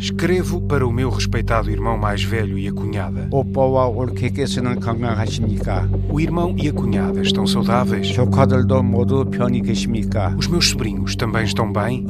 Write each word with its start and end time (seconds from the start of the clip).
Escrevo 0.00 0.60
para 0.60 0.84
o 0.84 0.90
meu 0.92 1.08
respeitado 1.08 1.70
irmão 1.70 1.96
mais 1.96 2.24
velho 2.24 2.58
e 2.58 2.66
a 2.66 2.72
cunhada. 2.72 3.28
O 6.10 6.18
irmão 6.18 6.56
e 6.58 6.68
a 6.68 6.72
cunhada 6.72 7.20
estão 7.20 7.46
saudáveis? 7.46 8.08
Os 10.36 10.48
meus 10.48 10.68
sobrinhos 10.70 11.14
também 11.14 11.44
estão 11.44 11.72
bem? 11.72 12.04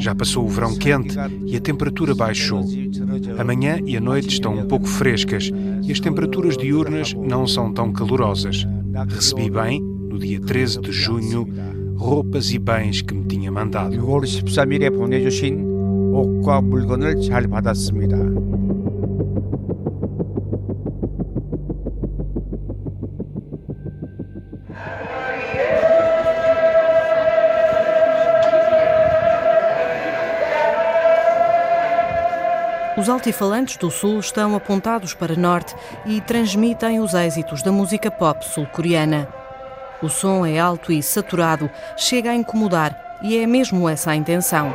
Já 0.00 0.12
passou 0.12 0.44
o 0.44 0.48
verão 0.48 0.74
quente 0.74 1.16
e 1.46 1.56
a 1.56 1.60
temperatura 1.60 2.12
baixou. 2.12 2.64
Amanhã 3.38 3.78
e 3.86 3.96
a 3.96 4.00
noite 4.00 4.30
estão 4.30 4.58
um 4.58 4.66
pouco 4.66 4.88
frescas 4.88 5.48
e 5.84 5.92
as 5.92 6.00
temperaturas 6.00 6.56
diurnas 6.56 7.14
não 7.14 7.46
são 7.46 7.72
tão 7.72 7.92
calorosas. 7.92 8.66
Recebi 9.10 9.48
bem, 9.48 9.80
no 9.80 10.18
dia 10.18 10.40
13 10.40 10.80
de 10.80 10.90
junho, 10.90 11.46
roupas 11.97 12.51
e 12.51 12.59
bens 12.59 13.01
que 13.01 13.13
me 13.13 13.25
tinha 13.25 13.51
mandado. 13.51 13.95
6월 13.95 14.23
13일에 14.23 14.95
보내주신 14.95 16.13
옷과 16.13 16.61
물건을 16.61 17.21
잘 17.21 17.47
받았습니다. 17.47 18.17
Os 32.95 33.09
altifalantes 33.09 33.75
do 33.75 33.91
Sul 33.91 34.19
estão 34.19 34.55
apontados 34.55 35.13
para 35.13 35.35
norte 35.35 35.75
e 36.05 36.21
transmitem 36.21 37.01
os 37.01 37.13
êxitos 37.13 37.61
da 37.61 37.69
música 37.69 38.09
pop 38.09 38.45
sul-coreana. 38.45 39.36
O 40.00 40.08
som 40.08 40.46
é 40.46 40.60
alto 40.60 40.92
e 40.92 41.02
saturado, 41.02 41.68
chega 41.96 42.30
a 42.30 42.34
incomodar 42.34 43.18
e 43.20 43.36
é 43.36 43.46
mesmo 43.46 43.88
essa 43.88 44.12
a 44.12 44.16
intenção. 44.16 44.72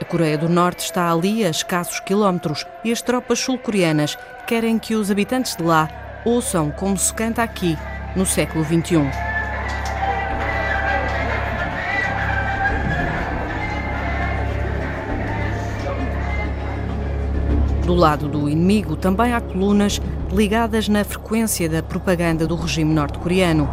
A 0.00 0.04
Coreia 0.04 0.38
do 0.38 0.48
Norte 0.48 0.84
está 0.84 1.10
ali 1.10 1.44
a 1.44 1.50
escassos 1.50 1.98
quilómetros 1.98 2.64
e 2.84 2.92
as 2.92 3.02
tropas 3.02 3.40
sul-coreanas 3.40 4.16
querem 4.46 4.78
que 4.78 4.94
os 4.94 5.10
habitantes 5.10 5.56
de 5.56 5.64
lá 5.64 5.88
ouçam 6.24 6.70
como 6.70 6.96
se 6.96 7.12
canta 7.12 7.42
aqui, 7.42 7.76
no 8.14 8.24
século 8.24 8.64
XXI. 8.64 9.33
Do 17.86 17.94
lado 17.94 18.28
do 18.28 18.48
inimigo 18.48 18.96
também 18.96 19.34
há 19.34 19.40
colunas 19.42 20.00
ligadas 20.32 20.88
na 20.88 21.04
frequência 21.04 21.68
da 21.68 21.82
propaganda 21.82 22.46
do 22.46 22.56
regime 22.56 22.94
norte-coreano. 22.94 23.68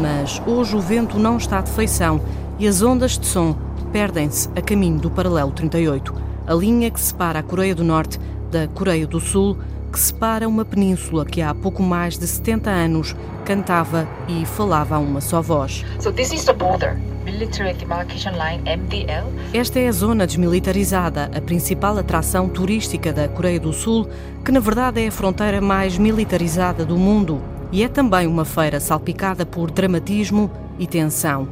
Mas 0.00 0.40
hoje 0.46 0.74
o 0.74 0.80
vento 0.80 1.18
não 1.18 1.36
está 1.36 1.60
de 1.60 1.70
feição 1.70 2.18
e 2.58 2.66
as 2.66 2.80
ondas 2.80 3.18
de 3.18 3.26
som 3.26 3.54
perdem-se 3.92 4.48
a 4.56 4.62
caminho 4.62 4.98
do 4.98 5.10
paralelo 5.10 5.50
38, 5.52 6.14
a 6.46 6.54
linha 6.54 6.90
que 6.90 7.00
separa 7.00 7.40
a 7.40 7.42
Coreia 7.42 7.74
do 7.74 7.84
Norte 7.84 8.18
da 8.50 8.66
Coreia 8.68 9.06
do 9.06 9.20
Sul, 9.20 9.58
que 9.92 10.00
separa 10.00 10.48
uma 10.48 10.64
península 10.64 11.26
que 11.26 11.42
há 11.42 11.54
pouco 11.54 11.82
mais 11.82 12.16
de 12.16 12.26
70 12.26 12.70
anos 12.70 13.14
cantava 13.44 14.08
e 14.26 14.46
falava 14.46 14.96
a 14.96 14.98
uma 14.98 15.20
só 15.20 15.42
voz. 15.42 15.84
So 16.00 16.10
this 16.10 16.32
is 16.32 16.44
the 16.46 16.54
border, 16.54 16.96
Military 17.32 17.72
Demarcation 17.72 18.32
Line 18.32 18.62
MDL. 18.76 19.26
Esta 19.54 19.80
é 19.80 19.88
a 19.88 19.92
zona 19.92 20.26
desmilitarizada, 20.26 21.30
a 21.34 21.40
principal 21.40 21.96
atração 21.96 22.46
turística 22.46 23.10
da 23.10 23.26
Coreia 23.26 23.58
do 23.58 23.72
Sul, 23.72 24.06
que 24.44 24.52
na 24.52 24.60
verdade 24.60 25.02
é 25.02 25.08
a 25.08 25.12
fronteira 25.12 25.58
mais 25.58 25.96
militarizada 25.96 26.84
do 26.84 26.98
mundo 26.98 27.42
e 27.72 27.82
é 27.82 27.88
também 27.88 28.26
uma 28.26 28.44
feira 28.44 28.78
salpicada 28.78 29.46
por 29.46 29.70
dramatismo 29.70 30.50
e 30.78 30.86
tensão. 30.86 31.48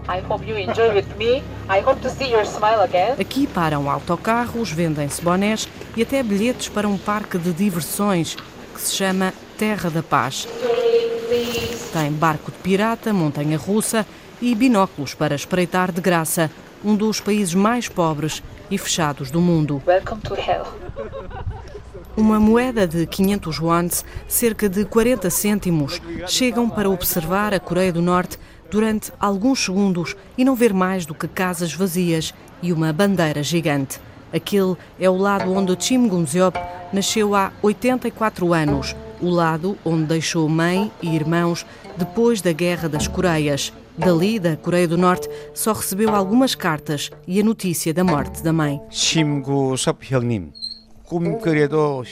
Aqui 3.19 3.47
param 3.47 3.91
autocarros, 3.91 4.71
vendem-se 4.71 5.23
bonés 5.23 5.67
e 5.97 6.03
até 6.03 6.23
bilhetes 6.23 6.69
para 6.69 6.87
um 6.87 6.99
parque 6.99 7.39
de 7.39 7.55
diversões 7.55 8.37
que 8.75 8.81
se 8.81 8.95
chama 8.95 9.33
Terra 9.57 9.89
da 9.89 10.03
Paz. 10.03 10.47
Tem 11.93 12.13
barco 12.13 12.51
de 12.51 12.59
pirata, 12.59 13.13
montanha 13.13 13.57
russa 13.57 14.07
e 14.41 14.55
binóculos 14.55 15.15
para 15.15 15.35
espreitar 15.35 15.93
de 15.93 16.01
graça 16.01 16.51
um 16.85 16.97
dos 16.97 17.21
países 17.21 17.55
mais 17.55 17.89
pobres 17.89 18.43
e 18.71 18.79
fechados 18.79 19.31
do 19.31 19.41
mundo. 19.41 19.83
Welcome 19.87 20.23
to 20.23 20.35
hell. 20.35 20.67
Uma 22.17 22.41
moeda 22.41 22.87
de 22.87 23.07
500 23.07 23.61
wons, 23.61 24.05
cerca 24.27 24.69
de 24.69 24.85
40 24.85 25.31
cêntimos, 25.31 26.01
chegam 26.27 26.69
para 26.69 26.91
observar 26.91 27.55
a 27.55 27.61
Coreia 27.61 27.93
do 27.93 28.03
Norte 28.03 28.39
durante 28.71 29.13
alguns 29.19 29.65
segundos 29.65 30.17
e 30.37 30.45
não 30.45 30.55
ver 30.55 30.73
mais 30.73 31.05
do 31.07 31.15
que 31.15 31.29
casas 31.29 31.73
vazias 31.73 32.35
e 32.63 32.73
uma 32.73 32.93
bandeira 32.93 33.43
gigante. 33.43 34.01
Aquele 34.33 34.77
é 34.99 35.11
o 35.11 35.17
lado 35.17 35.53
onde 35.53 35.75
Kim 35.77 36.07
Gun-seop 36.07 36.59
nasceu 36.93 37.35
há 37.35 37.53
84 37.63 38.53
anos, 38.53 38.95
o 39.21 39.29
lado 39.29 39.77
onde 39.85 40.05
deixou 40.05 40.49
mãe 40.49 40.91
e 41.03 41.15
irmãos 41.15 41.67
depois 41.97 42.41
da 42.41 42.53
Guerra 42.53 42.89
das 42.89 43.09
Coreias. 43.09 43.73
Dali, 43.98 44.40
da 44.40 44.58
Coreia 44.58 44.88
do 44.88 44.98
Norte, 44.98 45.30
só 45.54 45.72
recebeu 45.72 46.14
algumas 46.14 46.54
cartas 46.54 47.10
e 47.28 47.40
a 47.40 47.44
notícia 47.44 47.94
da 47.94 48.04
morte 48.04 48.44
da 48.44 48.52
mãe. 48.52 48.80
심구섭 48.90 50.04
형님, 50.04 50.52
꿈결에도 51.06 52.04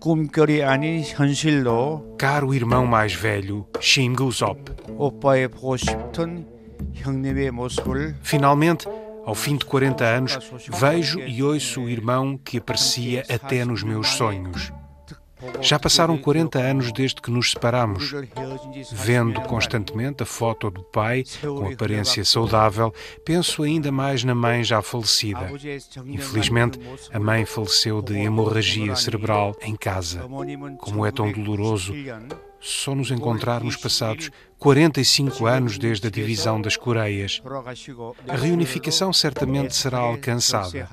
꿈결이 0.00 0.62
아닌 0.62 1.02
현실로 1.04 2.16
Caro 2.18 2.54
irmão 2.54 2.86
mais 2.86 3.14
velho, 3.14 3.66
Shim 3.80 4.16
Gusop. 4.16 4.72
오빠의 4.96 5.48
보고 5.48 5.76
싶던 5.76 6.46
형님의 6.94 7.50
모습을 7.50 8.16
Finalmente, 8.22 8.88
ao 9.26 9.34
fim 9.34 9.58
de 9.58 9.66
40 9.66 10.04
anos, 10.04 10.38
vejo 10.80 11.20
e 11.20 11.42
ouço 11.42 11.82
o 11.82 11.88
irmão 11.88 12.38
que 12.42 12.58
aparecia 12.58 13.22
até 13.28 13.64
nos 13.64 13.82
meus 13.82 14.08
sonhos. 14.08 14.72
Já 15.61 15.77
passaram 15.77 16.17
40 16.17 16.59
anos 16.59 16.91
desde 16.91 17.21
que 17.21 17.29
nos 17.29 17.51
separamos. 17.51 18.11
Vendo 18.91 19.41
constantemente 19.41 20.23
a 20.23 20.25
foto 20.25 20.69
do 20.69 20.81
pai, 20.83 21.23
com 21.41 21.71
aparência 21.71 22.23
saudável, 22.23 22.93
penso 23.23 23.63
ainda 23.63 23.91
mais 23.91 24.23
na 24.23 24.33
mãe 24.33 24.63
já 24.63 24.81
falecida. 24.81 25.51
Infelizmente, 26.05 26.79
a 27.11 27.19
mãe 27.19 27.45
faleceu 27.45 28.01
de 28.01 28.15
hemorragia 28.17 28.95
cerebral 28.95 29.55
em 29.61 29.75
casa. 29.75 30.27
Como 30.79 31.05
é 31.05 31.11
tão 31.11 31.31
doloroso 31.31 31.93
só 32.65 32.95
nos 32.95 33.11
encontrarmos 33.11 33.75
passados 33.75 34.31
45 34.57 35.45
anos 35.45 35.77
desde 35.77 36.07
a 36.07 36.09
divisão 36.09 36.59
das 36.59 36.75
Coreias. 36.75 37.39
A 38.27 38.35
reunificação 38.35 39.13
certamente 39.13 39.75
será 39.75 39.99
alcançada. 39.99 40.89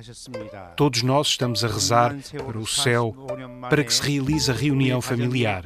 Todos 0.76 1.02
nós 1.02 1.28
estamos 1.28 1.64
a 1.64 1.68
rezar 1.68 2.14
para 2.44 2.58
o 2.58 2.66
céu, 2.66 3.16
para 3.70 3.82
que 3.82 3.94
se 3.94 4.02
realize 4.02 4.50
a 4.50 4.54
reunião 4.54 5.00
familiar. 5.00 5.64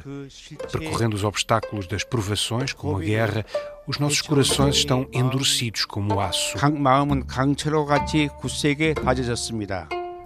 Percorrendo 0.71 1.15
os 1.15 1.25
obstáculos 1.25 1.87
das 1.87 2.05
provações, 2.05 2.71
como 2.71 2.95
a 2.95 3.01
guerra, 3.01 3.45
os 3.85 3.99
nossos 3.99 4.21
corações 4.21 4.77
estão 4.77 5.05
endurecidos 5.11 5.83
como 5.83 6.21
aço. 6.21 6.57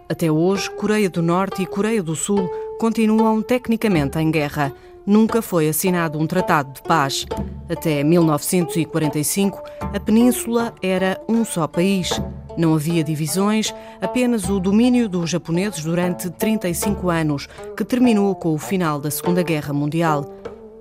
Até 0.07 0.31
hoje, 0.31 0.69
Coreia 0.71 1.09
do 1.09 1.23
Norte 1.23 1.63
e 1.63 1.65
Coreia 1.65 2.03
do 2.03 2.15
Sul 2.15 2.47
continuam 2.77 3.41
tecnicamente 3.41 4.19
em 4.19 4.29
guerra. 4.29 4.73
Nunca 5.05 5.41
foi 5.41 5.67
assinado 5.67 6.19
um 6.19 6.27
tratado 6.27 6.73
de 6.73 6.81
paz. 6.83 7.25
Até 7.67 8.03
1945, 8.03 9.61
a 9.81 9.99
península 9.99 10.73
era 10.81 11.19
um 11.27 11.43
só 11.43 11.67
país. 11.67 12.21
Não 12.57 12.75
havia 12.75 13.03
divisões, 13.03 13.73
apenas 13.99 14.49
o 14.49 14.59
domínio 14.59 15.09
dos 15.09 15.29
japoneses 15.29 15.83
durante 15.83 16.29
35 16.29 17.09
anos, 17.09 17.47
que 17.75 17.83
terminou 17.83 18.35
com 18.35 18.53
o 18.53 18.59
final 18.59 18.99
da 18.99 19.09
Segunda 19.09 19.41
Guerra 19.41 19.73
Mundial. 19.73 20.25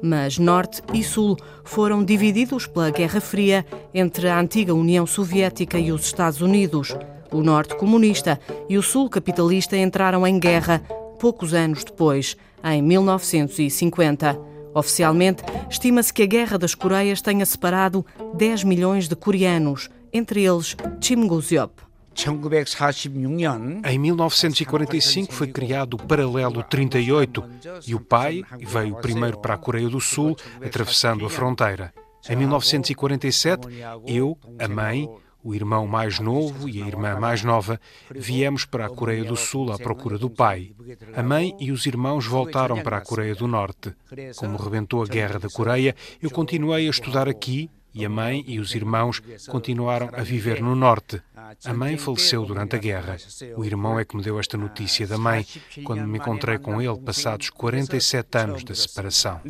Mas 0.02 0.38
Norte 0.38 0.82
e 0.92 1.02
Sul 1.02 1.36
foram 1.64 2.04
divididos 2.04 2.66
pela 2.66 2.90
Guerra 2.90 3.20
Fria 3.20 3.64
entre 3.94 4.28
a 4.28 4.38
antiga 4.38 4.74
União 4.74 5.06
Soviética 5.06 5.78
e 5.78 5.92
os 5.92 6.04
Estados 6.04 6.40
Unidos. 6.40 6.94
O 7.30 7.42
Norte 7.42 7.76
comunista 7.76 8.38
e 8.68 8.76
o 8.76 8.82
Sul 8.82 9.08
capitalista 9.08 9.76
entraram 9.76 10.26
em 10.26 10.38
guerra 10.38 10.82
poucos 11.20 11.52
anos 11.52 11.84
depois, 11.84 12.36
em 12.64 12.82
1950. 12.82 14.40
Oficialmente, 14.74 15.42
estima-se 15.68 16.12
que 16.12 16.22
a 16.22 16.26
Guerra 16.26 16.56
das 16.56 16.74
Coreias 16.74 17.20
tenha 17.20 17.44
separado 17.44 18.06
10 18.34 18.64
milhões 18.64 19.06
de 19.06 19.14
coreanos, 19.14 19.90
entre 20.12 20.44
eles. 20.44 20.74
1946년 21.00 23.82
Em 23.84 23.98
1945 23.98 25.32
foi 25.32 25.48
criado 25.48 25.94
o 25.94 25.98
Paralelo 25.98 26.62
38 26.62 27.44
e 27.86 27.94
o 27.94 28.00
pai 28.00 28.42
veio 28.58 28.96
primeiro 28.96 29.38
para 29.38 29.54
a 29.54 29.58
Coreia 29.58 29.88
do 29.88 30.00
Sul, 30.00 30.36
atravessando 30.64 31.26
a 31.26 31.30
fronteira. 31.30 31.92
Em 32.28 32.36
1947, 32.36 33.66
eu, 34.06 34.36
a 34.58 34.68
mãe, 34.68 35.08
o 35.42 35.54
irmão 35.54 35.86
mais 35.86 36.18
novo 36.18 36.68
e 36.68 36.82
a 36.82 36.86
irmã 36.86 37.18
mais 37.18 37.42
nova, 37.42 37.80
viemos 38.10 38.64
para 38.64 38.86
a 38.86 38.90
Coreia 38.90 39.24
do 39.24 39.36
Sul 39.36 39.72
à 39.72 39.78
procura 39.78 40.18
do 40.18 40.28
pai. 40.28 40.72
A 41.14 41.22
mãe 41.22 41.56
e 41.58 41.72
os 41.72 41.86
irmãos 41.86 42.26
voltaram 42.26 42.82
para 42.82 42.98
a 42.98 43.00
Coreia 43.00 43.34
do 43.34 43.46
Norte. 43.46 43.94
Como 44.36 44.56
rebentou 44.56 45.02
a 45.02 45.06
Guerra 45.06 45.38
da 45.38 45.48
Coreia, 45.48 45.94
eu 46.20 46.30
continuei 46.30 46.86
a 46.86 46.90
estudar 46.90 47.28
aqui 47.28 47.70
e 47.94 48.04
a 48.04 48.08
mãe 48.08 48.44
e 48.46 48.58
os 48.58 48.74
irmãos 48.74 49.22
continuaram 49.48 50.10
a 50.12 50.22
viver 50.22 50.62
no 50.62 50.74
norte. 50.74 51.20
A 51.64 51.74
mãe 51.74 51.96
faleceu 51.96 52.44
durante 52.44 52.76
a 52.76 52.78
guerra. 52.78 53.16
O 53.56 53.64
irmão 53.64 53.98
é 53.98 54.04
que 54.04 54.16
me 54.16 54.22
deu 54.22 54.38
esta 54.38 54.56
notícia 54.56 55.06
da 55.06 55.18
mãe 55.18 55.46
quando 55.84 56.06
me 56.06 56.18
encontrei 56.18 56.58
com 56.58 56.80
ele 56.80 56.98
passados 57.00 57.50
47 57.50 58.38
anos 58.38 58.64
da 58.64 58.74
separação. 58.74 59.40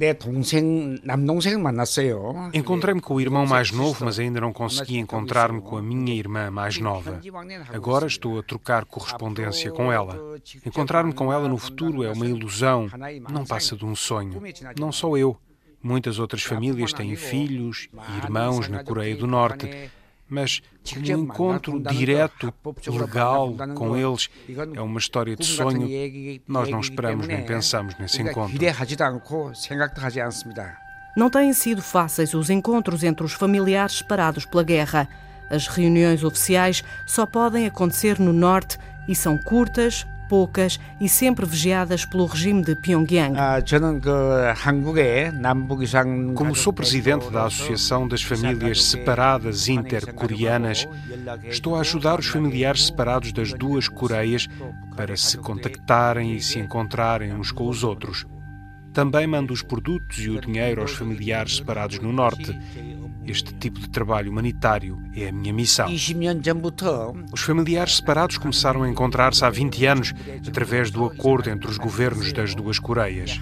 Encontrei-me 2.55 3.01
com 3.01 3.15
o 3.15 3.21
irmão 3.21 3.47
mais 3.47 3.71
novo, 3.71 4.05
mas 4.05 4.19
ainda 4.19 4.41
não 4.41 4.53
consegui 4.53 4.99
encontrar-me 4.99 5.61
com 5.61 5.77
a 5.77 5.83
minha 5.83 6.15
irmã 6.15 6.51
mais 6.51 6.79
nova. 6.79 7.21
Agora 7.69 8.07
estou 8.07 8.39
a 8.39 8.43
trocar 8.43 8.85
correspondência 8.85 9.71
com 9.71 9.93
ela. 9.93 10.19
Encontrar-me 10.65 11.13
com 11.13 11.33
ela 11.33 11.49
no 11.49 11.59
futuro 11.59 12.03
é 12.03 12.11
uma 12.11 12.27
ilusão, 12.27 12.89
não 13.31 13.45
passa 13.45 13.77
de 13.77 13.85
um 13.85 13.95
sonho. 13.95 14.41
Não 14.79 14.91
sou 14.93 15.19
eu. 15.19 15.37
Muitas 15.83 16.19
outras 16.19 16.43
famílias 16.43 16.93
têm 16.93 17.17
filhos 17.17 17.89
e 17.93 18.19
irmãos 18.25 18.69
na 18.69 18.85
Coreia 18.85 19.17
do 19.17 19.27
Norte, 19.27 19.91
mas 20.29 20.61
um 20.97 21.23
encontro 21.23 21.81
direto, 21.81 22.53
legal 22.87 23.55
com 23.75 23.97
eles 23.97 24.31
é 24.75 24.81
uma 24.81 24.99
história 24.99 25.35
de 25.35 25.45
sonho. 25.45 25.89
Nós 26.47 26.69
não 26.69 26.81
esperamos 26.81 27.27
nem 27.27 27.45
pensamos 27.45 27.97
nesse 27.99 28.23
encontro. 28.23 28.57
Não 31.17 31.29
têm 31.29 31.53
sido 31.53 31.83
fáceis 31.83 32.35
os 32.35 32.51
encontros 32.51 33.03
entre 33.03 33.25
os 33.25 33.33
familiares 33.33 33.99
separados 33.99 34.45
pela 34.45 34.63
guerra. 34.63 35.09
As 35.51 35.67
reuniões 35.67 36.23
oficiais 36.23 36.85
só 37.07 37.27
podem 37.27 37.67
acontecer 37.67 38.21
no 38.21 38.33
norte 38.33 38.79
e 39.09 39.15
são 39.17 39.37
curtas, 39.37 40.07
poucas 40.31 40.79
e 41.01 41.09
sempre 41.09 41.45
vigiadas 41.45 42.05
pelo 42.05 42.25
regime 42.25 42.63
de 42.63 42.77
Pyongyang. 42.77 43.35
Como 46.37 46.55
sou 46.55 46.73
presidente 46.73 47.29
da 47.31 47.47
Associação 47.47 48.07
das 48.07 48.23
Famílias 48.23 48.85
Separadas 48.85 49.69
Intercoreanas, 49.69 50.87
estou 51.43 51.75
a 51.75 51.81
ajudar 51.81 52.21
os 52.21 52.29
familiares 52.29 52.87
separados 52.87 53.33
das 53.33 53.53
duas 53.53 53.89
Coreias 53.89 54.47
para 54.97 55.17
se 55.17 55.37
contactarem 55.37 56.37
e 56.37 56.41
se 56.41 56.61
encontrarem 56.61 57.33
uns 57.35 57.51
com 57.51 57.67
os 57.67 57.83
outros. 57.83 58.25
Também 58.93 59.27
mando 59.27 59.53
os 59.53 59.63
produtos 59.63 60.19
e 60.19 60.31
o 60.31 60.41
dinheiro 60.41 60.81
aos 60.81 60.93
familiares 60.93 61.57
separados 61.57 61.99
no 61.99 62.13
Norte 62.13 62.57
este 63.27 63.55
tipo 63.55 63.79
de 63.79 63.89
trabalho 63.89 64.31
humanitário 64.31 65.01
é 65.15 65.29
a 65.29 65.33
minha 65.33 65.53
missão. 65.53 65.89
Os 67.33 67.41
familiares 67.41 67.97
separados 67.97 68.39
começaram 68.39 68.83
a 68.83 68.89
encontrar-se 68.89 69.45
há 69.45 69.51
20 69.51 69.87
anos 69.87 70.15
através 70.47 70.91
do 70.91 71.05
acordo 71.05 71.51
entre 71.51 71.71
os 71.71 71.79
governos 71.79 72.33
das 72.33 72.55
duas 72.55 72.79
Coreias. 72.79 73.41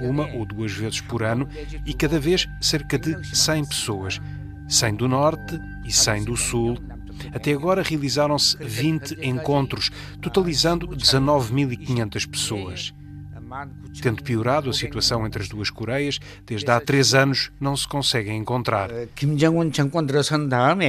Uma 0.00 0.26
ou 0.34 0.44
duas 0.44 0.72
vezes 0.72 1.00
por 1.00 1.22
ano 1.22 1.48
e 1.86 1.94
cada 1.94 2.18
vez 2.18 2.48
cerca 2.60 2.98
de 2.98 3.24
100 3.36 3.64
pessoas. 3.66 4.20
100 4.68 4.94
do 4.94 5.08
Norte 5.08 5.60
e 5.84 5.92
100 5.92 6.24
do 6.24 6.36
Sul. 6.36 6.78
Até 7.32 7.52
agora 7.52 7.82
realizaram-se 7.82 8.56
20 8.58 9.18
encontros, 9.22 9.90
totalizando 10.20 10.88
19.500 10.88 12.28
pessoas. 12.28 12.94
Tendo 14.02 14.22
piorado 14.22 14.68
a 14.68 14.72
situação 14.72 15.26
entre 15.26 15.42
as 15.42 15.48
duas 15.48 15.70
Coreias, 15.70 16.18
desde 16.44 16.70
há 16.70 16.80
três 16.80 17.14
anos 17.14 17.50
não 17.60 17.76
se 17.76 17.86
conseguem 17.86 18.36
encontrar. 18.36 18.90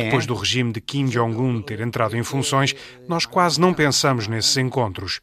Depois 0.06 0.26
do 0.26 0.34
regime 0.34 0.74
de 0.74 0.82
Kim 0.82 1.06
Jong-un 1.06 1.62
ter 1.62 1.80
entrado 1.80 2.18
em 2.18 2.24
funções, 2.24 2.76
nós 3.08 3.26
quase 3.26 3.60
não 3.60 3.74
pensamos 3.74 4.28
nesses 4.28 4.58
encontros. 4.58 5.22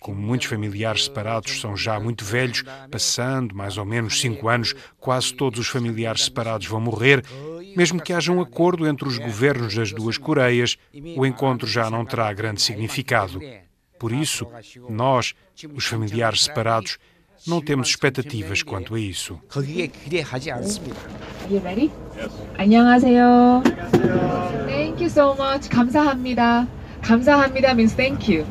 Como 0.00 0.18
muitos 0.18 0.46
familiares 0.46 1.04
separados 1.04 1.60
são 1.60 1.76
já 1.76 2.00
muito 2.00 2.24
velhos, 2.24 2.64
passando 2.90 3.54
mais 3.54 3.76
ou 3.76 3.84
menos 3.84 4.18
cinco 4.18 4.48
anos, 4.48 4.74
quase 4.98 5.34
todos 5.34 5.60
os 5.60 5.68
familiares 5.68 6.24
separados 6.24 6.66
vão 6.66 6.80
morrer. 6.80 7.22
Mesmo 7.76 8.00
que 8.00 8.12
haja 8.12 8.32
um 8.32 8.40
acordo 8.40 8.86
entre 8.88 9.06
os 9.06 9.18
governos 9.18 9.74
das 9.74 9.92
duas 9.92 10.16
Coreias, 10.18 10.76
o 11.16 11.24
encontro 11.24 11.68
já 11.68 11.90
não 11.90 12.04
terá 12.04 12.32
grande 12.32 12.62
significado. 12.62 13.40
Por 13.99 14.11
isso, 14.11 14.47
nós, 14.89 15.33
os 15.73 15.85
familiares 15.85 16.43
separados, 16.43 16.97
não 17.47 17.61
temos 17.61 17.89
expectativas 17.89 18.63
quanto 18.63 18.95
a 18.95 18.99
isso. 18.99 19.39
안녕하세요. 22.57 23.63
Thank 24.67 25.03
you 25.03 25.09
so 25.09 25.35
much. 25.35 25.69
감사합니다. 25.69 26.67
감사합니다 27.01 27.73
means 27.73 27.93
thank 27.93 28.31
you. 28.31 28.45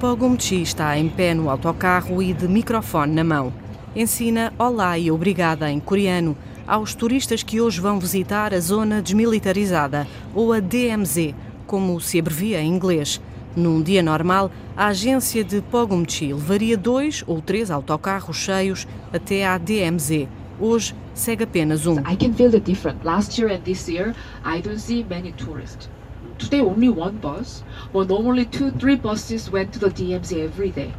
Pogumchi 0.00 0.62
está 0.62 0.98
em 0.98 1.08
pé 1.08 1.34
no 1.34 1.48
autocarro 1.48 2.22
e 2.22 2.34
de 2.34 2.46
microfone 2.46 3.14
na 3.14 3.24
mão. 3.24 3.52
Ensina 3.94 4.52
olá 4.58 4.98
e 4.98 5.10
obrigada 5.10 5.70
em 5.70 5.80
coreano 5.80 6.36
aos 6.66 6.94
turistas 6.94 7.42
que 7.42 7.60
hoje 7.60 7.80
vão 7.80 7.98
visitar 7.98 8.52
a 8.52 8.60
zona 8.60 9.00
desmilitarizada, 9.00 10.06
ou 10.34 10.52
a 10.52 10.60
DMZ, 10.60 11.34
como 11.66 11.98
se 12.00 12.18
abrevia 12.18 12.60
em 12.60 12.68
inglês. 12.68 13.20
Num 13.55 13.81
dia 13.81 14.01
normal, 14.01 14.49
a 14.77 14.87
agência 14.87 15.43
de 15.43 15.61
Pogumchi 15.61 16.31
levaria 16.31 16.77
dois 16.77 17.21
ou 17.27 17.41
três 17.41 17.69
autocarros 17.69 18.37
cheios 18.37 18.87
até 19.11 19.45
à 19.45 19.57
DMZ. 19.57 20.29
Hoje 20.57 20.95
segue 21.13 21.43
apenas 21.43 21.85
um. 21.85 21.99
I 21.99 22.15
can 22.15 22.33
feel 22.33 22.49
the 22.49 22.61
difference. 22.61 23.03
Last 23.03 23.37
year 23.37 23.53
and 23.53 23.61
this 23.63 23.89
year, 23.89 24.15
I 24.45 24.61
don't 24.61 24.79
see 24.79 25.05
many 25.09 25.33
tourists. 25.33 25.89
Today 26.37 26.61
only 26.61 26.89
one 26.89 27.17
bus, 27.21 27.63
well 27.93 28.05
normally 28.05 28.45
two, 28.45 28.71
three 28.71 28.95
buses 28.95 29.51
went 29.51 29.71
to 29.73 29.79
the 29.79 29.89
DMZ 29.89 30.45
every 30.45 30.71
day. 30.71 30.93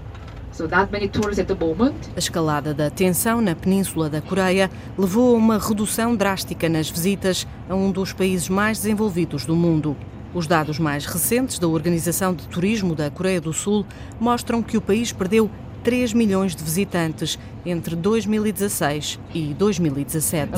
So 0.53 0.67
that 0.69 0.93
many 0.93 1.09
tourists 1.09 1.41
at 1.41 1.47
the 1.47 1.55
moment. 1.55 1.97
A 2.15 2.19
escalada 2.19 2.75
da 2.75 2.91
tensão 2.91 3.41
na 3.41 3.55
península 3.55 4.11
da 4.11 4.21
Coreia 4.21 4.71
levou 4.99 5.35
a 5.35 5.39
uma 5.39 5.59
redução 5.59 6.15
drástica 6.15 6.69
nas 6.69 6.91
visitas 6.91 7.47
a 7.67 7.75
um 7.75 7.91
dos 7.91 8.13
países 8.13 8.51
mais 8.51 8.77
desenvolvidos 8.77 9.47
do 9.47 9.57
mundo. 9.57 9.97
Os 10.35 10.47
dados 10.47 10.79
mais 10.79 11.05
recentes 11.05 11.59
da 11.59 11.69
Organização 11.69 12.33
de 12.33 12.49
Turismo 12.49 12.95
da 12.95 13.11
Coreia 13.11 13.39
do 13.39 13.53
Sul 13.53 13.85
mostram 14.19 14.63
que 14.63 14.79
o 14.79 14.81
país 14.81 15.13
perdeu 15.13 15.51
3 15.85 16.15
milhões 16.15 16.57
de 16.57 16.65
visitantes 16.65 17.39
entre 17.67 17.95
2016 17.95 19.21
e 19.35 19.53
2017. 19.53 20.53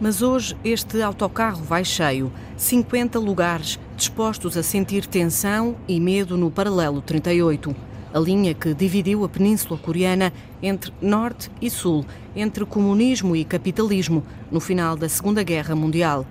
Mas 0.00 0.22
hoje 0.22 0.56
este 0.64 1.02
autocarro 1.02 1.62
vai 1.62 1.84
cheio, 1.84 2.32
50 2.56 3.18
lugares 3.18 3.78
dispostos 3.94 4.56
a 4.56 4.62
sentir 4.62 5.04
tensão 5.04 5.76
e 5.86 6.00
medo 6.00 6.38
no 6.38 6.50
paralelo 6.50 7.02
38, 7.02 7.76
a 8.14 8.18
linha 8.18 8.54
que 8.54 8.72
dividiu 8.72 9.22
a 9.22 9.28
península 9.28 9.78
coreana 9.78 10.32
entre 10.62 10.92
norte 11.02 11.50
e 11.60 11.68
sul, 11.68 12.06
entre 12.34 12.64
comunismo 12.64 13.36
e 13.36 13.44
capitalismo, 13.44 14.22
no 14.50 14.60
final 14.60 14.96
da 14.96 15.10
Segunda 15.10 15.42
Guerra 15.42 15.74
Mundial. 15.74 16.24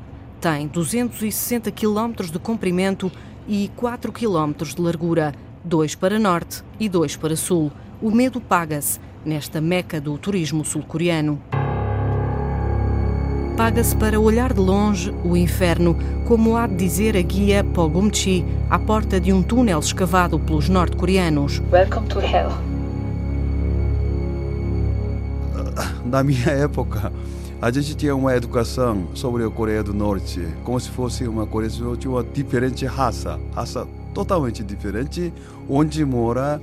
Tem 0.50 0.66
260 0.66 1.70
km 1.72 2.32
de 2.32 2.40
comprimento 2.40 3.12
e 3.46 3.70
4 3.76 4.14
km 4.14 4.54
de 4.64 4.82
largura, 4.82 5.34
dois 5.62 5.94
para 5.94 6.18
norte 6.18 6.64
e 6.80 6.88
dois 6.88 7.18
para 7.18 7.36
sul. 7.36 7.70
O 8.02 8.10
medo 8.10 8.40
paga-se 8.40 8.98
nesta 9.26 9.60
meca 9.60 10.00
do 10.00 10.18
turismo 10.18 10.64
sul-coreano. 10.64 11.38
Paga-se 13.58 13.94
para 13.98 14.22
olhar 14.22 14.54
de 14.54 14.62
longe 14.62 15.14
o 15.22 15.36
inferno, 15.36 15.98
como 16.26 16.56
há 16.56 16.66
de 16.66 16.78
dizer 16.78 17.18
a 17.18 17.22
guia 17.22 17.62
Pogumchi, 17.62 18.46
à 18.70 18.80
porta 18.80 19.20
de 19.20 19.34
um 19.34 19.44
túnel 19.44 19.80
escavado 19.80 20.40
pelos 20.40 20.70
norte-coreanos. 20.70 21.62
Welcome 21.70 22.08
to 22.08 22.22
hell. 22.22 22.54
Na 26.06 26.24
minha 26.24 26.52
época, 26.52 27.12
a 27.60 27.72
gente 27.72 27.96
tinha 27.96 28.16
uma 28.16 28.36
educação 28.36 29.08
sobre 29.16 29.44
a 29.44 29.50
Coreia 29.50 29.84
do 29.84 29.94
Norte, 29.94 30.48
como 30.64 30.80
se 30.80 30.90
fosse 30.90 31.28
uma 31.28 31.48
Coreia 31.48 31.72
do 31.72 31.86
Norte, 31.86 32.08
uma 32.08 32.24
diferente 32.24 32.86
raça, 32.86 33.40
raça 33.54 33.88
totalmente 34.14 34.64
diferente, 34.64 35.34
onde 35.68 36.06
mora 36.06 36.62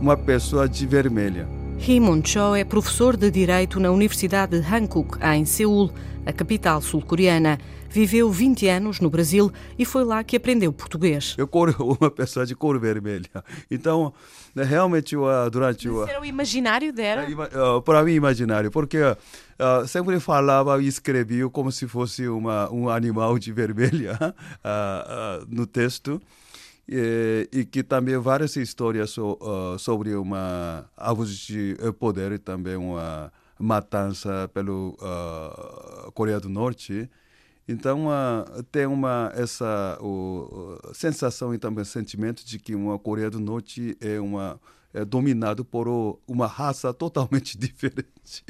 uma 0.00 0.16
pessoa 0.16 0.68
de 0.68 0.86
vermelha. 0.86 1.48
Hee 1.78 2.00
Cho 2.24 2.54
é 2.56 2.64
professor 2.64 3.16
de 3.16 3.30
Direito 3.30 3.78
na 3.78 3.90
Universidade 3.90 4.58
de 4.58 4.66
Hankook, 4.66 5.18
em 5.22 5.44
Seul, 5.44 5.92
a 6.24 6.32
capital 6.32 6.80
sul-coreana. 6.80 7.58
Viveu 7.88 8.30
20 8.30 8.68
anos 8.68 9.00
no 9.00 9.08
Brasil 9.08 9.52
e 9.78 9.84
foi 9.84 10.04
lá 10.04 10.24
que 10.24 10.36
aprendeu 10.36 10.72
português. 10.72 11.34
Eu 11.38 11.46
cor 11.46 11.74
uma 11.80 12.10
pessoa 12.10 12.44
de 12.44 12.54
cor 12.54 12.78
vermelha. 12.78 13.28
Então, 13.70 14.12
né, 14.54 14.64
realmente, 14.64 15.16
durante 15.52 15.88
o... 15.88 16.06
Era 16.06 16.20
o 16.20 16.24
imaginário 16.24 16.92
dela? 16.92 17.22
É, 17.22 17.80
para 17.84 18.02
mim, 18.02 18.12
imaginário, 18.12 18.70
porque 18.70 19.00
uh, 19.02 19.86
sempre 19.86 20.18
falava 20.18 20.82
e 20.82 20.86
escrevia 20.86 21.48
como 21.48 21.70
se 21.70 21.86
fosse 21.86 22.26
uma, 22.26 22.70
um 22.72 22.88
animal 22.88 23.38
de 23.38 23.52
vermelha 23.52 24.18
uh, 24.20 25.42
uh, 25.42 25.46
no 25.48 25.66
texto. 25.66 26.20
E, 26.88 27.48
e, 27.52 27.64
que 27.64 27.82
também 27.82 28.16
várias 28.16 28.54
histórias 28.54 29.10
so, 29.10 29.36
sobre 29.78 30.14
uma 30.14 30.88
abuso 30.96 31.34
de 31.34 31.76
poder 31.98 32.30
e 32.32 32.38
também 32.38 32.76
uma 32.76 33.32
matança 33.58 34.48
pelo 34.54 34.96
Coreia 36.14 36.38
do 36.38 36.48
Norte 36.48 37.10
Então 37.66 38.06
uh, 38.06 38.62
tem 38.70 38.86
uma 38.86 39.32
essa 39.34 39.98
uh, 40.00 40.78
sensação 40.94 41.52
e 41.52 41.58
também 41.58 41.84
sentimento 41.84 42.46
de 42.46 42.58
que 42.58 42.74
uma 42.74 42.96
Coreia 42.98 43.30
do 43.30 43.40
Norte 43.40 43.96
é 44.00 44.20
uma 44.20 44.60
é 44.94 45.04
dominado 45.04 45.64
por 45.64 45.88
uma 46.26 46.46
raça 46.46 46.92
totalmente 46.94 47.58
diferente. 47.58 48.44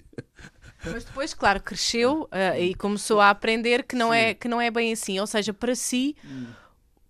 Mas 0.84 1.04
depois, 1.04 1.34
claro, 1.34 1.60
cresceu 1.60 2.22
uh, 2.24 2.60
e 2.60 2.74
começou 2.74 3.20
a 3.20 3.30
aprender 3.30 3.82
que 3.82 3.96
não, 3.96 4.14
é, 4.14 4.34
que 4.34 4.46
não 4.46 4.60
é 4.60 4.70
bem 4.70 4.92
assim. 4.92 5.18
Ou 5.18 5.26
seja, 5.26 5.52
para 5.52 5.74
si, 5.74 6.14
hum. 6.24 6.46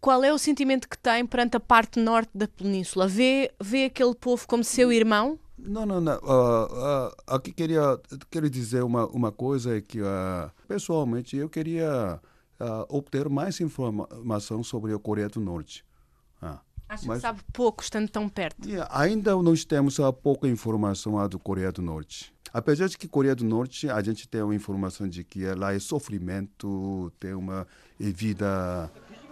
Qual 0.07 0.23
é 0.23 0.33
o 0.33 0.39
sentimento 0.39 0.89
que 0.89 0.97
tem 0.97 1.27
perante 1.27 1.57
a 1.57 1.61
parte 1.61 1.99
norte 1.99 2.31
da 2.33 2.47
península? 2.47 3.09
Vê, 3.09 3.51
vê 3.61 3.87
aquele 3.87 4.15
povo 4.15 4.47
como 4.47 4.63
seu 4.63 4.93
irmão? 4.93 5.37
Não, 5.59 5.85
não, 5.85 6.01
não. 6.01 6.17
Uh, 6.19 7.09
uh, 7.09 7.13
aqui 7.27 7.53
queria 7.53 8.01
quero 8.31 8.49
dizer 8.49 8.85
uma, 8.85 9.09
uma 9.09 9.33
coisa 9.33 9.77
é 9.77 9.81
que, 9.81 10.01
uh, 10.01 10.49
pessoalmente, 10.69 11.37
eu 11.37 11.49
queria 11.49 12.21
obter 12.89 13.29
mais 13.29 13.61
informação 13.61 14.63
sobre 14.63 14.95
a 14.95 14.99
Coreia 14.99 15.29
do 15.29 15.41
Norte. 15.41 15.85
Acho 16.89 17.09
Mas, 17.09 17.17
que 17.17 17.23
sabe 17.23 17.41
pouco, 17.53 17.83
estando 17.83 18.09
tão 18.09 18.29
perto. 18.29 18.65
Yeah, 18.65 18.89
ainda 18.97 19.35
nós 19.43 19.65
temos 19.65 19.97
pouca 20.23 20.47
informação 20.47 21.29
do 21.29 21.37
Coreia 21.37 21.73
do 21.73 21.83
Norte. 21.83 22.33
Apesar 22.53 22.87
de 22.87 22.97
que 22.97 23.09
Coreia 23.09 23.35
do 23.35 23.45
Norte 23.45 23.91
a 23.91 24.01
gente 24.01 24.29
tem 24.29 24.41
uma 24.41 24.55
informação 24.55 25.09
de 25.09 25.25
que 25.25 25.45
lá 25.55 25.75
é 25.75 25.81
sofrimento, 25.81 27.13
tem 27.19 27.35
uma 27.35 27.67
vida 27.99 28.89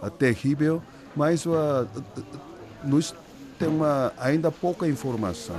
terrível, 0.09 0.81
mas 1.15 1.45
uh, 1.45 1.87
nós 2.83 3.13
temos 3.57 3.87
ainda 4.17 4.51
pouca 4.51 4.87
informação. 4.87 5.55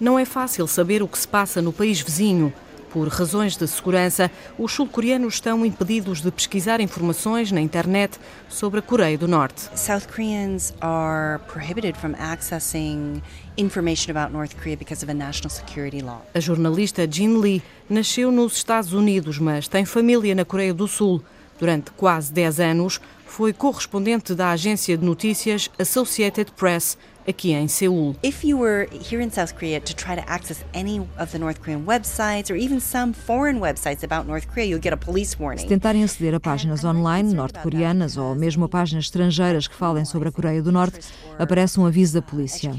Não 0.00 0.18
é 0.18 0.24
fácil 0.24 0.66
saber 0.66 1.02
o 1.02 1.08
que 1.08 1.18
se 1.18 1.26
passa 1.26 1.62
no 1.62 1.72
país 1.72 2.00
vizinho. 2.00 2.52
Por 2.94 3.08
razões 3.08 3.56
de 3.56 3.66
segurança, 3.66 4.30
os 4.56 4.72
sul-coreanos 4.72 5.34
estão 5.34 5.66
impedidos 5.66 6.20
de 6.20 6.30
pesquisar 6.30 6.80
informações 6.80 7.50
na 7.50 7.60
internet 7.60 8.20
sobre 8.48 8.78
a 8.78 8.82
Coreia 8.82 9.18
do 9.18 9.26
Norte. 9.26 9.68
South 9.74 10.06
Koreans 10.14 10.72
are 10.80 11.40
prohibited 11.48 11.98
from 11.98 12.14
accessing 12.16 13.20
information 13.56 14.16
about 14.16 14.32
North 14.32 14.54
Korea 14.54 14.76
because 14.76 15.04
of 15.04 15.10
a 15.10 15.14
national 15.14 15.50
security 15.50 16.02
law. 16.02 16.22
A 16.34 16.38
jornalista 16.38 17.04
Jin 17.10 17.38
Lee 17.38 17.62
nasceu 17.90 18.30
nos 18.30 18.56
Estados 18.56 18.92
Unidos, 18.92 19.40
mas 19.40 19.66
tem 19.66 19.84
família 19.84 20.32
na 20.32 20.44
Coreia 20.44 20.72
do 20.72 20.86
Sul. 20.86 21.20
Durante 21.58 21.90
quase 21.92 22.32
10 22.32 22.60
anos, 22.60 23.00
foi 23.34 23.52
correspondente 23.52 24.32
da 24.32 24.50
agência 24.52 24.96
de 24.96 25.04
notícias 25.04 25.68
Associated 25.76 26.52
Press 26.52 26.96
aqui 27.26 27.52
em 27.52 27.68
Seul. 27.68 28.14
If 28.22 28.44
you 28.44 28.58
were 28.58 28.88
here 28.92 29.22
in 29.22 29.30
South 29.30 29.54
Korea 29.54 29.80
to 29.80 29.94
try 29.94 30.14
to 30.14 30.22
access 30.26 30.64
any 30.74 31.00
of 31.18 31.32
the 31.32 31.38
North 31.38 31.60
Korean 31.60 31.84
websites 31.84 32.50
or 32.50 32.56
even 32.56 32.80
some 32.80 33.12
foreign 33.12 33.60
websites 33.60 34.02
about 34.02 34.26
North 34.26 34.46
Korea, 34.48 34.66
you'll 34.66 34.82
get 34.82 34.92
a 34.92 34.96
police 34.96 35.36
warning. 35.38 35.62
Se 35.62 35.68
tentarem 35.68 36.04
aceder 36.04 36.34
a 36.34 36.40
páginas 36.40 36.84
online 36.84 37.34
norte-coreanas 37.34 38.16
ou 38.16 38.34
mesmo 38.34 38.64
a 38.64 38.68
páginas 38.68 39.04
estrangeiras 39.04 39.66
que 39.66 39.74
falem 39.74 40.04
sobre 40.04 40.28
a 40.28 40.32
Coreia 40.32 40.62
do 40.62 40.72
Norte, 40.72 41.00
aparece 41.38 41.80
um 41.80 41.86
aviso 41.86 42.14
da 42.14 42.22
polícia. 42.22 42.72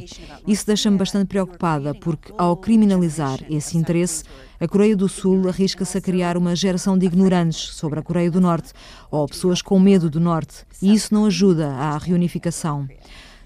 Isso 0.47 0.65
deixa-me 0.65 0.97
bastante 0.97 1.27
preocupada 1.27 1.93
porque 1.95 2.33
ao 2.37 2.55
criminalizar 2.57 3.39
esse 3.49 3.77
interesse, 3.77 4.23
a 4.59 4.67
Coreia 4.67 4.95
do 4.95 5.09
Sul 5.09 5.49
arrisca-se 5.49 5.97
a 5.97 6.01
criar 6.01 6.37
uma 6.37 6.55
geração 6.55 6.97
de 6.97 7.05
ignorantes 7.05 7.59
sobre 7.75 7.99
a 7.99 8.03
Coreia 8.03 8.31
do 8.31 8.39
Norte 8.39 8.71
ou 9.11 9.27
pessoas 9.27 9.61
com 9.61 9.79
medo 9.79 10.09
do 10.09 10.19
Norte, 10.19 10.65
e 10.81 10.93
isso 10.93 11.13
não 11.13 11.25
ajuda 11.25 11.67
à 11.67 11.97
reunificação. 11.97 12.87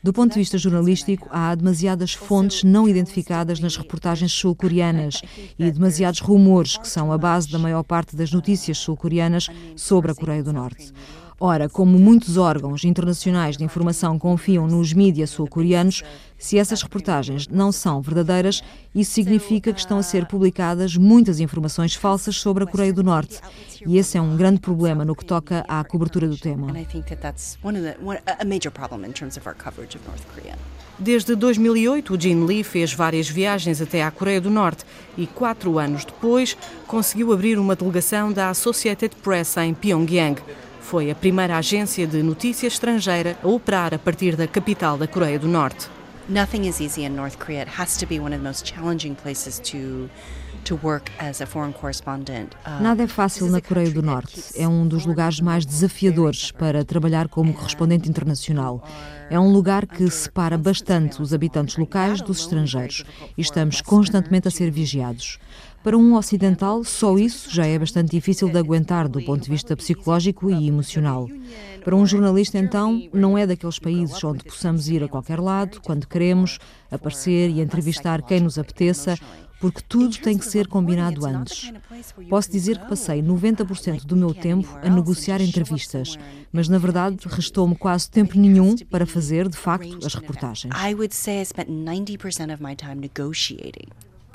Do 0.02 0.14
ponto 0.14 0.34
de 0.34 0.40
vista 0.40 0.58
jornalístico, 0.58 1.28
há 1.30 1.54
demasiadas 1.54 2.14
fontes 2.14 2.64
não 2.64 2.88
identificadas 2.88 3.60
nas 3.60 3.76
reportagens 3.76 4.32
sul-coreanas 4.32 5.22
e 5.58 5.70
demasiados 5.70 6.22
rumores 6.22 6.78
que 6.78 6.88
são 6.88 7.12
a 7.12 7.18
base 7.18 7.52
da 7.52 7.60
maior 7.60 7.84
parte 7.84 8.16
das 8.16 8.32
notícias 8.32 8.78
sul-coreanas 8.78 9.48
sobre 9.76 10.12
a 10.12 10.16
Coreia 10.16 10.42
do 10.42 10.54
Norte. 10.54 10.94
Ora, 11.42 11.70
como 11.70 11.98
muitos 11.98 12.36
órgãos 12.38 12.84
internacionais 12.84 13.56
de 13.56 13.64
informação 13.64 14.20
confiam 14.20 14.68
nos 14.68 14.92
mídias 14.92 15.30
sul-coreanos, 15.30 16.04
se 16.40 16.58
essas 16.58 16.82
reportagens 16.82 17.48
não 17.50 17.70
são 17.70 18.02
verdadeiras, 18.02 18.64
isso 18.96 19.12
significa 19.12 19.74
que 19.74 19.80
estão 19.80 19.98
a 19.98 20.04
ser 20.04 20.26
publicadas 20.26 20.96
muitas 20.96 21.42
informações 21.42 21.94
falsas 21.94 22.38
sobre 22.38 22.64
a 22.64 22.68
Coreia 22.68 22.94
do 22.94 23.04
Norte. 23.04 23.42
E 23.86 23.98
esse 23.98 24.18
é 24.18 24.22
um 24.22 24.38
grande 24.38 24.62
problema 24.62 25.04
no 25.04 25.14
que 25.14 25.26
toca 25.26 25.66
à 25.68 25.84
cobertura 25.84 26.30
do 26.30 26.38
tema. 26.38 26.74
Desde 30.98 31.36
2008, 31.36 32.20
Jin 32.20 32.46
Lee 32.46 32.64
fez 32.64 32.94
várias 32.94 33.30
viagens 33.30 33.82
até 33.82 34.04
à 34.04 34.12
Coreia 34.12 34.40
do 34.40 34.50
Norte 34.50 34.86
e, 35.18 35.28
quatro 35.28 35.78
anos 35.78 36.06
depois, 36.06 36.58
conseguiu 36.88 37.34
abrir 37.34 37.60
uma 37.60 37.76
delegação 37.76 38.32
da 38.32 38.50
Associated 38.50 39.16
Press 39.18 39.58
em 39.58 39.74
Pyongyang. 39.74 40.42
Foi 40.82 41.12
a 41.12 41.16
primeira 41.16 41.58
agência 41.58 42.08
de 42.08 42.24
notícias 42.24 42.74
estrangeira 42.74 43.38
a 43.44 43.48
operar 43.48 43.94
a 43.94 44.00
partir 44.00 44.36
da 44.36 44.48
capital 44.48 44.98
da 44.98 45.08
Coreia 45.08 45.38
do 45.38 45.48
Norte. 45.48 45.99
Nothing 46.30 46.66
is 46.66 46.80
easy 46.80 47.06
in 47.06 47.16
North 47.16 47.40
Korea. 47.40 47.64
It 47.64 47.70
has 47.70 47.98
to 47.98 48.06
be 48.06 48.20
one 48.20 48.34
of 48.34 48.40
the 48.40 48.48
most 48.48 48.64
challenging 48.64 49.16
places 49.16 49.60
to 49.72 50.08
uh, 50.72 51.34
Nada 52.82 53.04
é 53.04 53.08
fácil 53.08 53.50
na 53.50 53.62
Coreia 53.62 53.90
do 53.90 54.04
Norte. 54.04 54.42
É 54.56 54.68
um 54.68 54.88
dos 54.88 55.06
lugares 55.06 55.40
mais 55.40 55.66
desafiadores 55.66 56.52
para 56.52 56.86
trabalhar 56.86 57.28
como 57.28 57.54
correspondente 57.54 58.08
internacional. 58.08 58.84
É 59.30 59.40
um 59.40 59.52
lugar 59.52 59.88
que 59.88 60.10
separa 60.10 60.58
bastante 60.58 61.22
os 61.22 61.34
habitantes 61.34 61.78
locais 61.78 62.22
dos 62.22 62.42
estrangeiros 62.42 63.04
e 63.38 63.42
estamos 63.42 63.82
constantemente 63.82 64.48
a 64.48 64.52
ser 64.52 64.70
vigiados. 64.70 65.40
Para 65.82 65.98
um 65.98 66.16
ocidental, 66.16 66.84
só 66.84 67.18
isso 67.18 67.50
já 67.50 67.66
é 67.66 67.80
bastante 67.80 68.12
difícil 68.12 68.50
de 68.50 68.58
aguentar 68.58 69.08
do 69.08 69.24
ponto 69.24 69.44
de 69.44 69.50
vista 69.50 69.78
psicológico 69.78 70.52
e 70.52 70.68
emocional. 70.68 71.28
Para 71.84 71.96
um 71.96 72.06
jornalista, 72.06 72.58
então, 72.58 73.08
não 73.14 73.38
é 73.38 73.48
daqueles 73.48 73.80
países 73.80 74.22
onde 74.22 74.44
possamos 74.44 74.90
ir 74.90 75.04
a 75.04 75.08
qualquer 75.08 75.40
lado, 75.40 75.80
quando 75.82 76.06
queremos, 76.06 76.60
aparecer 76.92 77.50
e 77.50 77.62
entrevistar 77.62 78.22
quem 78.22 78.42
nos 78.42 78.60
apeteça, 78.60 79.18
porque 79.62 79.82
tudo 79.88 80.18
tem 80.18 80.38
que 80.38 80.46
ser 80.46 80.68
combinado 80.68 81.26
antes. 81.26 81.72
Posso 82.30 82.52
dizer 82.52 82.78
que 82.78 82.90
passei 82.90 83.22
90% 83.22 84.06
do 84.06 84.18
meu 84.18 84.34
tempo 84.34 84.68
a 84.84 84.90
negociar 84.90 85.42
entrevistas, 85.42 86.18
mas 86.52 86.68
na 86.68 86.78
verdade 86.78 87.18
restou-me 87.26 87.76
quase 87.76 88.12
tempo 88.12 88.38
nenhum 88.38 88.76
para 88.90 89.06
fazer, 89.06 89.48
de 89.48 89.58
facto, 89.58 89.98
as 90.06 90.14
reportagens. 90.14 90.74
I 90.76 90.94
would 90.94 91.16
say 91.16 91.42
I 91.42 91.46
spent 91.46 91.70
90% 91.70 92.54
of 92.54 92.62
my 92.62 92.76
time 92.76 92.96
negotiating 92.96 93.88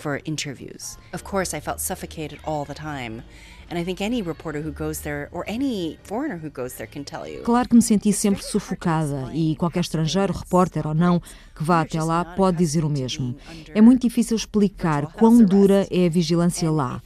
for 0.04 0.20
interviews. 0.26 0.98
Of 1.14 1.24
course, 1.24 1.56
I 1.56 1.60
felt 1.60 1.80
suffocated 1.80 2.38
all 2.44 2.66
the 2.66 2.74
time. 2.74 3.22
And 3.70 3.78
I 3.78 3.84
think 3.84 4.02
any 4.02 4.20
reporter 4.20 4.60
who 4.60 4.70
goes 4.70 5.00
there 5.00 5.30
or 5.32 5.42
any 5.48 5.98
foreigner 6.04 6.36
who 6.36 6.50
goes 6.50 6.74
there 6.74 6.86
can 6.86 7.02
tell 7.02 7.26
you. 7.26 7.42
Claro 7.44 7.66
que 7.66 7.74
me 7.74 7.80
senti 7.80 8.12
sempre 8.12 8.42
sufocada 8.42 9.30
e 9.32 9.56
qualquer 9.56 9.80
estrangeiro, 9.80 10.34
repórter 10.34 10.86
ou 10.86 10.94
não, 10.94 11.18
que 11.56 11.64
vá 11.64 11.80
até 11.80 12.02
lá 12.02 12.22
pode 12.24 12.58
dizer 12.58 12.84
o 12.84 12.90
mesmo. 12.90 13.34
É 13.74 13.80
muito 13.80 14.02
difícil 14.02 14.36
explicar 14.36 15.06
quão 15.14 15.42
dura 15.42 15.86
é 15.90 16.04
a 16.04 16.10
vigilância 16.10 16.70
lá. 16.70 17.00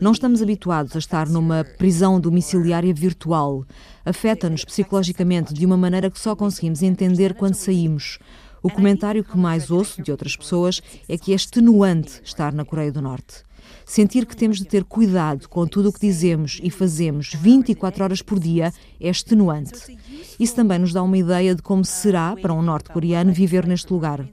Não 0.00 0.12
estamos 0.12 0.40
habituados 0.40 0.94
a 0.94 1.00
estar 1.00 1.28
numa 1.28 1.64
prisão 1.64 2.20
domiciliária 2.20 2.94
virtual. 2.94 3.64
Afeta-nos 4.04 4.64
psicologicamente 4.64 5.52
de 5.52 5.66
uma 5.66 5.76
maneira 5.76 6.10
que 6.10 6.20
só 6.20 6.36
conseguimos 6.36 6.80
entender 6.82 7.34
quando 7.34 7.54
saímos. 7.54 8.20
O 8.64 8.70
comentário 8.70 9.22
que 9.22 9.36
mais 9.36 9.70
ouço 9.70 10.00
de 10.02 10.10
outras 10.10 10.34
pessoas 10.34 10.80
é 11.06 11.18
que 11.18 11.32
é 11.32 11.34
extenuante 11.34 12.22
estar 12.24 12.50
na 12.50 12.64
Coreia 12.64 12.90
do 12.90 13.02
Norte. 13.02 13.42
Sentir 13.84 14.24
que 14.24 14.34
temos 14.34 14.56
de 14.56 14.64
ter 14.64 14.84
cuidado 14.84 15.46
com 15.50 15.66
tudo 15.66 15.90
o 15.90 15.92
que 15.92 16.00
dizemos 16.00 16.60
e 16.62 16.70
fazemos 16.70 17.34
24 17.34 18.02
horas 18.02 18.22
por 18.22 18.40
dia 18.40 18.72
é 18.98 19.10
extenuante. 19.10 19.98
Isso 20.40 20.56
também 20.56 20.78
nos 20.78 20.94
dá 20.94 21.02
uma 21.02 21.18
ideia 21.18 21.54
de 21.54 21.60
como 21.60 21.84
será 21.84 22.34
para 22.40 22.54
um 22.54 22.62
norte-coreano 22.62 23.34
viver 23.34 23.66
neste 23.66 23.92
lugar. 23.92 24.26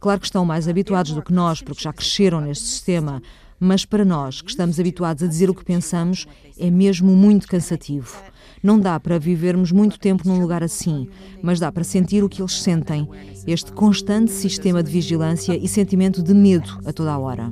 Claro 0.00 0.20
que 0.20 0.26
estão 0.26 0.46
mais 0.46 0.66
habituados 0.66 1.12
do 1.12 1.20
que 1.20 1.34
nós, 1.34 1.60
porque 1.60 1.82
já 1.82 1.92
cresceram 1.92 2.40
neste 2.40 2.64
sistema, 2.64 3.22
mas 3.60 3.84
para 3.84 4.06
nós, 4.06 4.40
que 4.40 4.48
estamos 4.48 4.80
habituados 4.80 5.22
a 5.22 5.26
dizer 5.26 5.50
o 5.50 5.54
que 5.54 5.66
pensamos, 5.66 6.26
é 6.58 6.70
mesmo 6.70 7.14
muito 7.14 7.46
cansativo. 7.46 8.16
Não 8.62 8.78
dá 8.78 8.98
para 8.98 9.18
vivermos 9.18 9.70
muito 9.70 9.98
tempo 9.98 10.26
num 10.26 10.40
lugar 10.40 10.62
assim, 10.62 11.08
mas 11.42 11.60
dá 11.60 11.70
para 11.70 11.84
sentir 11.84 12.24
o 12.24 12.28
que 12.28 12.40
eles 12.40 12.60
sentem, 12.62 13.08
este 13.46 13.72
constante 13.72 14.32
sistema 14.32 14.82
de 14.82 14.90
vigilância 14.90 15.56
e 15.56 15.68
sentimento 15.68 16.22
de 16.22 16.34
medo 16.34 16.80
a 16.84 16.92
toda 16.92 17.12
a 17.12 17.18
hora. 17.18 17.48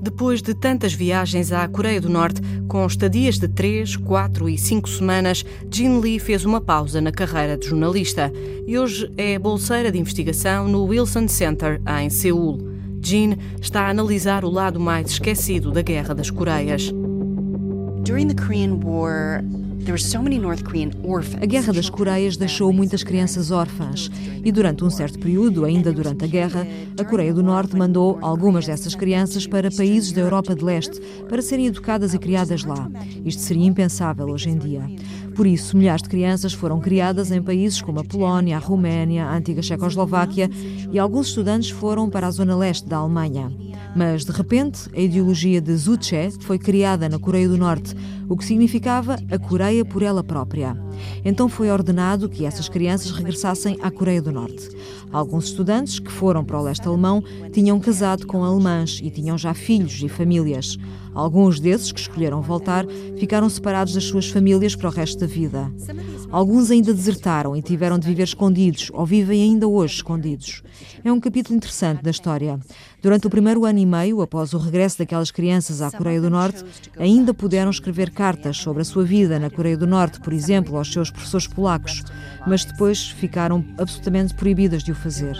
Depois 0.00 0.42
de 0.42 0.54
tantas 0.54 0.92
viagens 0.92 1.52
à 1.52 1.66
Coreia 1.68 2.00
do 2.00 2.08
Norte, 2.08 2.40
com 2.66 2.84
estadias 2.86 3.38
de 3.38 3.48
3, 3.48 3.96
4 3.96 4.48
e 4.48 4.58
5 4.58 4.88
semanas, 4.88 5.44
Jin 5.70 6.00
Lee 6.00 6.18
fez 6.18 6.44
uma 6.44 6.60
pausa 6.60 7.00
na 7.00 7.12
carreira 7.12 7.56
de 7.56 7.66
jornalista 7.66 8.32
e 8.66 8.78
hoje 8.78 9.10
é 9.16 9.38
bolseira 9.38 9.92
de 9.92 9.98
investigação 9.98 10.68
no 10.68 10.84
Wilson 10.84 11.28
Center, 11.28 11.80
em 12.00 12.10
Seul. 12.10 12.68
Jin 13.00 13.36
está 13.60 13.82
a 13.82 13.90
analisar 13.90 14.44
o 14.44 14.50
lado 14.50 14.80
mais 14.80 15.10
esquecido 15.12 15.70
da 15.70 15.82
Guerra 15.82 16.14
das 16.14 16.30
Coreias. 16.30 16.92
A 21.42 21.44
Guerra 21.44 21.74
das 21.74 21.90
Coreias 21.90 22.38
deixou 22.38 22.72
muitas 22.72 23.02
crianças 23.02 23.50
órfãs 23.50 24.10
e, 24.42 24.50
durante 24.50 24.82
um 24.82 24.88
certo 24.88 25.18
período, 25.18 25.66
ainda 25.66 25.92
durante 25.92 26.24
a 26.24 26.26
guerra, 26.26 26.66
a 26.98 27.04
Coreia 27.04 27.34
do 27.34 27.42
Norte 27.42 27.76
mandou 27.76 28.18
algumas 28.22 28.66
dessas 28.66 28.94
crianças 28.94 29.46
para 29.46 29.70
países 29.70 30.10
da 30.10 30.22
Europa 30.22 30.54
de 30.54 30.64
Leste 30.64 30.98
para 31.28 31.42
serem 31.42 31.66
educadas 31.66 32.14
e 32.14 32.18
criadas 32.18 32.64
lá. 32.64 32.90
Isto 33.26 33.42
seria 33.42 33.66
impensável 33.66 34.28
hoje 34.28 34.48
em 34.48 34.56
dia. 34.56 34.84
Por 35.38 35.46
isso, 35.46 35.76
milhares 35.76 36.02
de 36.02 36.08
crianças 36.08 36.52
foram 36.52 36.80
criadas 36.80 37.30
em 37.30 37.40
países 37.40 37.80
como 37.80 38.00
a 38.00 38.04
Polónia, 38.04 38.56
a 38.56 38.58
Roménia, 38.58 39.24
a 39.24 39.36
antiga 39.36 39.62
Checoslováquia 39.62 40.50
e 40.90 40.98
alguns 40.98 41.28
estudantes 41.28 41.70
foram 41.70 42.10
para 42.10 42.26
a 42.26 42.30
zona 42.32 42.56
leste 42.56 42.88
da 42.88 42.96
Alemanha. 42.96 43.48
Mas, 43.94 44.24
de 44.24 44.32
repente, 44.32 44.90
a 44.92 44.98
ideologia 44.98 45.60
de 45.60 45.76
Zuche 45.76 46.32
foi 46.40 46.58
criada 46.58 47.08
na 47.08 47.20
Coreia 47.20 47.48
do 47.48 47.56
Norte, 47.56 47.94
o 48.28 48.36
que 48.36 48.44
significava 48.44 49.16
a 49.30 49.38
Coreia 49.38 49.84
por 49.84 50.02
ela 50.02 50.24
própria. 50.24 50.76
Então 51.24 51.48
foi 51.48 51.70
ordenado 51.70 52.28
que 52.28 52.44
essas 52.44 52.68
crianças 52.68 53.10
regressassem 53.10 53.78
à 53.82 53.90
Coreia 53.90 54.22
do 54.22 54.32
Norte. 54.32 54.68
Alguns 55.12 55.46
estudantes 55.46 55.98
que 55.98 56.10
foram 56.10 56.44
para 56.44 56.58
o 56.58 56.62
leste 56.62 56.86
alemão 56.86 57.22
tinham 57.52 57.80
casado 57.80 58.26
com 58.26 58.44
alemãs 58.44 59.00
e 59.02 59.10
tinham 59.10 59.38
já 59.38 59.54
filhos 59.54 60.02
e 60.02 60.08
famílias. 60.08 60.76
Alguns 61.14 61.58
desses 61.58 61.90
que 61.90 62.00
escolheram 62.00 62.42
voltar 62.42 62.86
ficaram 63.18 63.48
separados 63.48 63.94
das 63.94 64.04
suas 64.04 64.28
famílias 64.28 64.76
para 64.76 64.88
o 64.88 64.92
resto 64.92 65.18
da 65.18 65.26
vida. 65.26 65.72
Alguns 66.30 66.70
ainda 66.70 66.92
desertaram 66.92 67.56
e 67.56 67.62
tiveram 67.62 67.98
de 67.98 68.06
viver 68.06 68.24
escondidos 68.24 68.90
ou 68.92 69.06
vivem 69.06 69.42
ainda 69.42 69.66
hoje 69.66 69.94
escondidos. 69.94 70.62
É 71.02 71.10
um 71.10 71.18
capítulo 71.18 71.56
interessante 71.56 72.02
da 72.02 72.10
história. 72.10 72.58
Durante 73.00 73.26
o 73.26 73.30
primeiro 73.30 73.64
ano 73.64 73.78
e 73.78 73.86
meio, 73.86 74.20
após 74.20 74.52
o 74.52 74.58
regresso 74.58 74.98
daquelas 74.98 75.30
crianças 75.30 75.80
à 75.80 75.90
Coreia 75.90 76.20
do 76.20 76.28
Norte, 76.28 76.64
ainda 76.98 77.32
puderam 77.32 77.70
escrever 77.70 78.10
cartas 78.10 78.58
sobre 78.58 78.82
a 78.82 78.84
sua 78.84 79.04
vida 79.04 79.38
na 79.38 79.48
Coreia 79.48 79.76
do 79.76 79.86
Norte, 79.86 80.20
por 80.20 80.32
exemplo, 80.32 80.76
aos 80.76 80.92
seus 80.92 81.10
professores 81.10 81.46
polacos, 81.46 82.04
mas 82.46 82.64
depois 82.64 83.08
ficaram 83.08 83.64
absolutamente 83.78 84.34
proibidas 84.34 84.82
de 84.82 84.92
o 84.92 84.94
fazer. 84.94 85.36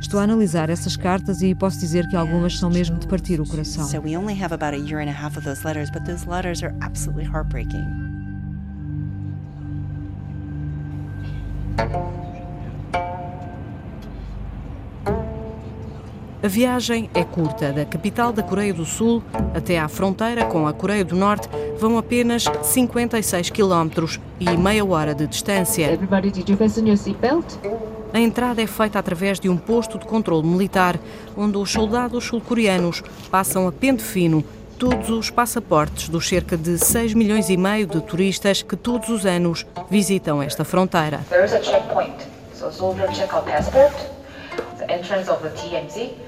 Estou 0.00 0.20
a 0.20 0.22
analisar 0.22 0.70
essas 0.70 0.96
cartas 0.96 1.42
e 1.42 1.54
posso 1.54 1.80
dizer 1.80 2.06
que 2.08 2.14
algumas 2.14 2.58
são 2.58 2.70
mesmo 2.70 2.96
de 2.98 3.08
partir 3.08 3.40
o 3.40 3.46
coração. 3.46 3.88
So 3.88 4.00
we 4.00 4.16
only 4.16 4.40
have 4.40 4.54
about 4.54 4.74
a 4.74 4.78
year 4.78 5.00
and 5.00 5.10
a 5.10 5.24
half 5.24 5.36
of 5.36 5.44
those 5.44 5.66
letters, 5.66 5.90
but 5.90 6.04
those 6.04 6.28
letters 6.28 6.62
are 6.62 6.74
absolutely 6.80 7.24
heartbreaking. 7.24 8.17
A 16.40 16.46
viagem 16.46 17.10
é 17.12 17.24
curta. 17.24 17.72
Da 17.72 17.84
capital 17.84 18.32
da 18.32 18.42
Coreia 18.42 18.72
do 18.72 18.84
Sul 18.84 19.22
até 19.54 19.78
à 19.78 19.88
fronteira 19.88 20.46
com 20.46 20.68
a 20.68 20.72
Coreia 20.72 21.04
do 21.04 21.16
Norte 21.16 21.48
vão 21.78 21.98
apenas 21.98 22.44
56 22.62 23.50
quilómetros 23.50 24.20
e 24.38 24.56
meia 24.56 24.84
hora 24.84 25.14
de 25.14 25.26
distância. 25.26 25.98
A 28.12 28.20
entrada 28.20 28.62
é 28.62 28.66
feita 28.66 28.98
através 28.98 29.38
de 29.38 29.48
um 29.48 29.56
posto 29.56 29.98
de 29.98 30.06
controle 30.06 30.46
militar, 30.46 30.98
onde 31.36 31.58
os 31.58 31.70
soldados 31.70 32.24
sul-coreanos 32.24 33.02
passam 33.30 33.66
a 33.68 33.72
pente 33.72 34.02
fino 34.02 34.44
todos 34.78 35.10
os 35.10 35.28
passaportes 35.28 36.08
dos 36.08 36.28
cerca 36.28 36.56
de 36.56 36.78
6 36.78 37.12
milhões 37.12 37.50
e 37.50 37.56
meio 37.56 37.84
de 37.84 38.00
turistas 38.00 38.62
que 38.62 38.76
todos 38.76 39.08
os 39.08 39.26
anos 39.26 39.66
visitam 39.90 40.40
esta 40.40 40.64
fronteira. 40.64 41.20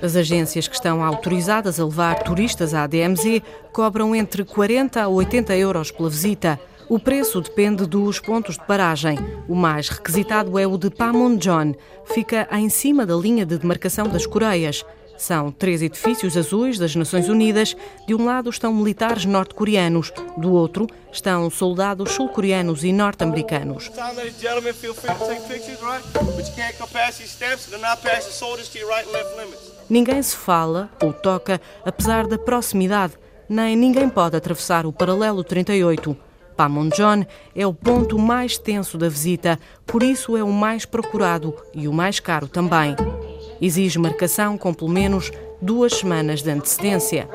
As 0.02 0.16
agências 0.16 0.66
que 0.66 0.75
estão 0.75 1.04
autorizadas 1.04 1.78
a 1.78 1.85
levar 1.85 2.23
turistas 2.25 2.75
à 2.75 2.88
DMZ 2.88 3.40
cobram 3.73 4.16
entre 4.16 4.45
40 4.45 5.00
a 5.00 5.09
80 5.09 5.57
euros 5.57 5.92
pela 5.92 6.11
visita. 6.11 6.59
O 6.88 6.99
preço 6.99 7.40
depende 7.40 7.87
dos 7.87 8.19
pontos 8.19 8.57
de 8.57 8.66
paragem. 8.66 9.16
O 9.49 9.54
mais 9.54 9.88
requisitado 9.88 10.59
é 10.59 10.66
o 10.66 10.76
de 10.76 10.90
Panmunjom. 10.90 11.72
Fica 12.07 12.48
em 12.51 12.68
cima 12.68 13.07
da 13.07 13.14
linha 13.14 13.46
de 13.46 13.57
demarcação 13.57 14.09
das 14.09 14.27
Coreias. 14.27 14.85
São 15.20 15.52
três 15.52 15.83
edifícios 15.83 16.35
azuis 16.35 16.78
das 16.78 16.96
Nações 16.96 17.28
Unidas. 17.28 17.76
De 18.06 18.14
um 18.14 18.24
lado 18.24 18.48
estão 18.48 18.72
militares 18.72 19.26
norte-coreanos, 19.26 20.11
do 20.38 20.50
outro 20.50 20.87
estão 21.12 21.50
soldados 21.50 22.12
sul-coreanos 22.12 22.85
e 22.85 22.90
norte-americanos. 22.90 23.90
Ninguém 29.90 30.22
se 30.22 30.35
fala 30.35 30.88
ou 31.02 31.12
toca, 31.12 31.61
apesar 31.85 32.26
da 32.26 32.38
proximidade, 32.38 33.12
nem 33.46 33.76
ninguém 33.76 34.09
pode 34.09 34.38
atravessar 34.38 34.87
o 34.87 34.92
paralelo 34.92 35.44
38. 35.44 36.16
Panmunjom 36.56 37.26
é 37.54 37.66
o 37.66 37.74
ponto 37.74 38.18
mais 38.18 38.56
tenso 38.56 38.96
da 38.96 39.11
visita, 39.11 39.61
por 39.85 40.02
isso 40.02 40.35
é 40.35 40.42
o 40.42 40.50
mais 40.50 40.87
procurado 40.87 41.54
e 41.74 41.87
o 41.87 41.92
mais 41.92 42.20
caro 42.20 42.48
também. 42.48 42.96
Exige 43.61 43.99
marcação 43.99 44.57
com 44.57 44.73
pelo 44.73 44.90
menos 44.90 45.31
duas 45.61 45.94
semanas 45.94 46.42
de 46.42 46.51
antecedência. 46.51 47.29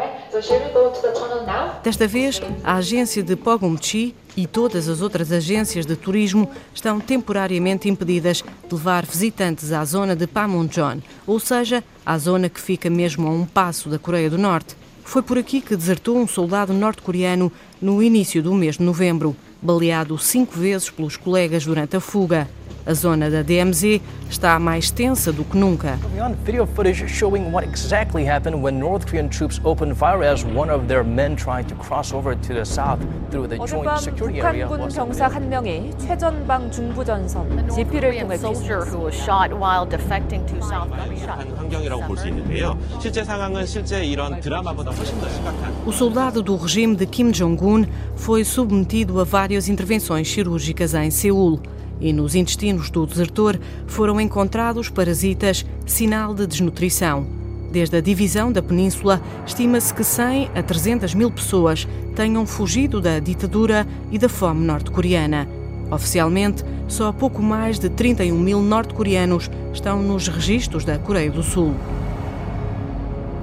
Desta 1.83 2.07
vez, 2.07 2.41
a 2.63 2.75
agência 2.75 3.21
de 3.21 3.35
Pogumchi 3.35 4.15
e 4.35 4.47
todas 4.47 4.89
as 4.89 5.01
outras 5.01 5.31
agências 5.31 5.85
de 5.85 5.95
turismo 5.95 6.49
estão 6.73 6.99
temporariamente 6.99 7.87
impedidas 7.87 8.43
de 8.67 8.75
levar 8.75 9.05
visitantes 9.05 9.71
à 9.71 9.85
zona 9.85 10.15
de 10.15 10.27
Panmunjom, 10.27 10.99
ou 11.25 11.39
seja, 11.39 11.83
à 12.05 12.17
zona 12.17 12.49
que 12.49 12.59
fica 12.59 12.89
mesmo 12.89 13.27
a 13.27 13.31
um 13.31 13.45
passo 13.45 13.87
da 13.87 13.99
Coreia 13.99 14.29
do 14.29 14.37
Norte. 14.37 14.75
Foi 15.03 15.21
por 15.21 15.37
aqui 15.37 15.61
que 15.61 15.75
desertou 15.75 16.17
um 16.17 16.27
soldado 16.27 16.73
norte-coreano 16.73 17.51
no 17.79 18.01
início 18.01 18.41
do 18.41 18.53
mês 18.53 18.77
de 18.77 18.83
novembro, 18.83 19.35
baleado 19.61 20.17
cinco 20.17 20.57
vezes 20.57 20.89
pelos 20.89 21.15
colegas 21.15 21.63
durante 21.63 21.95
a 21.95 21.99
fuga. 21.99 22.49
A 22.86 22.94
zona 22.94 23.30
da 23.30 23.42
DMZ 23.42 24.00
está 24.30 24.58
mais 24.58 24.90
tensa 24.90 25.30
do 25.30 25.44
que 25.44 25.56
nunca. 25.56 25.98
video 26.44 26.66
footage 26.66 27.06
showing 27.08 27.52
what 27.52 27.62
exactly 27.62 28.24
happened 28.24 28.62
when 28.62 28.78
North 28.80 29.06
Korean 29.06 29.28
troops 29.28 29.60
opened 29.64 29.96
fire 29.96 30.24
as 30.24 30.44
one 30.44 30.70
of 30.72 30.88
their 30.88 31.04
men 31.04 31.36
tried 31.36 31.68
to 31.68 31.74
cross 31.74 32.12
over 32.12 32.34
to 32.34 32.54
the 32.54 32.64
south 32.64 32.98
through 33.30 33.48
the 33.48 33.58
joint 33.58 34.00
security 34.00 34.40
area. 34.40 34.66
북한군 34.66 34.88
병사 34.88 35.28
한 35.28 35.48
명이 35.50 35.90
최전방 35.98 36.70
중부전선 36.70 37.68
GP를 37.68 38.18
통해 38.18 38.34
soldier 38.36 38.80
who 38.86 39.04
was 39.04 39.14
shot 39.14 39.52
while 39.52 39.86
defecting 39.86 40.46
to 40.48 40.56
South 40.64 40.88
Korea. 40.90 41.36
환경이라고 41.56 42.06
볼 42.06 42.16
있는데요. 42.28 42.78
실제 42.98 43.22
상황은 43.22 43.66
실제 43.66 44.02
이런 44.04 44.40
드라마보다 44.40 44.90
훨씬 44.90 45.20
더 45.20 45.28
심각한. 45.28 45.70
O 45.86 45.92
soldado 45.92 46.42
do 46.42 46.56
regime 46.56 46.96
de 46.96 47.04
Kim 47.04 47.30
Jong-un 47.30 47.86
foi 48.16 48.42
submetido 48.42 49.20
a 49.20 49.24
várias 49.24 49.68
intervenções 49.68 50.26
cirúrgicas 50.28 50.94
em 50.94 51.10
Seul 51.10 51.60
e 51.99 52.11
nos 52.11 52.35
intestinos 52.35 52.89
do 52.89 53.05
desertor 53.05 53.59
foram 53.87 54.19
encontrados 54.19 54.89
parasitas, 54.89 55.65
sinal 55.85 56.33
de 56.33 56.45
desnutrição. 56.47 57.25
Desde 57.71 57.97
a 57.97 58.01
divisão 58.01 58.51
da 58.51 58.61
península, 58.61 59.21
estima-se 59.45 59.93
que 59.93 60.03
100 60.03 60.51
a 60.55 60.63
300 60.63 61.13
mil 61.13 61.29
pessoas 61.29 61.87
tenham 62.15 62.45
fugido 62.45 63.01
da 63.01 63.19
ditadura 63.19 63.85
e 64.11 64.17
da 64.17 64.29
fome 64.29 64.65
norte-coreana. 64.65 65.47
Oficialmente, 65.91 66.63
só 66.87 67.11
pouco 67.11 67.41
mais 67.41 67.77
de 67.77 67.89
31 67.89 68.39
mil 68.39 68.61
norte-coreanos 68.61 69.49
estão 69.73 70.01
nos 70.01 70.27
registros 70.27 70.85
da 70.85 70.97
Coreia 70.97 71.29
do 71.29 71.43
Sul. 71.43 71.75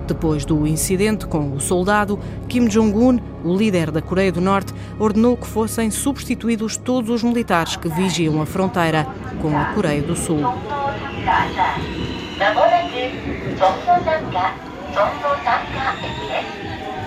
Depois 0.06 0.44
do 0.44 0.66
incidente 0.66 1.26
com 1.26 1.52
o 1.52 1.60
soldado, 1.60 2.18
Kim 2.48 2.66
Jong-un, 2.66 3.18
o 3.44 3.56
líder 3.56 3.90
da 3.90 4.02
Coreia 4.02 4.32
do 4.32 4.40
Norte, 4.40 4.74
ordenou 4.98 5.36
que 5.36 5.46
fossem 5.46 5.90
substituídos 5.90 6.76
todos 6.76 7.10
os 7.10 7.22
militares 7.22 7.76
que 7.76 7.88
vigiam 7.88 8.40
a 8.42 8.46
fronteira 8.46 9.06
com 9.40 9.56
a 9.56 9.66
Coreia 9.66 10.02
do 10.02 10.16
Sul. 10.16 10.40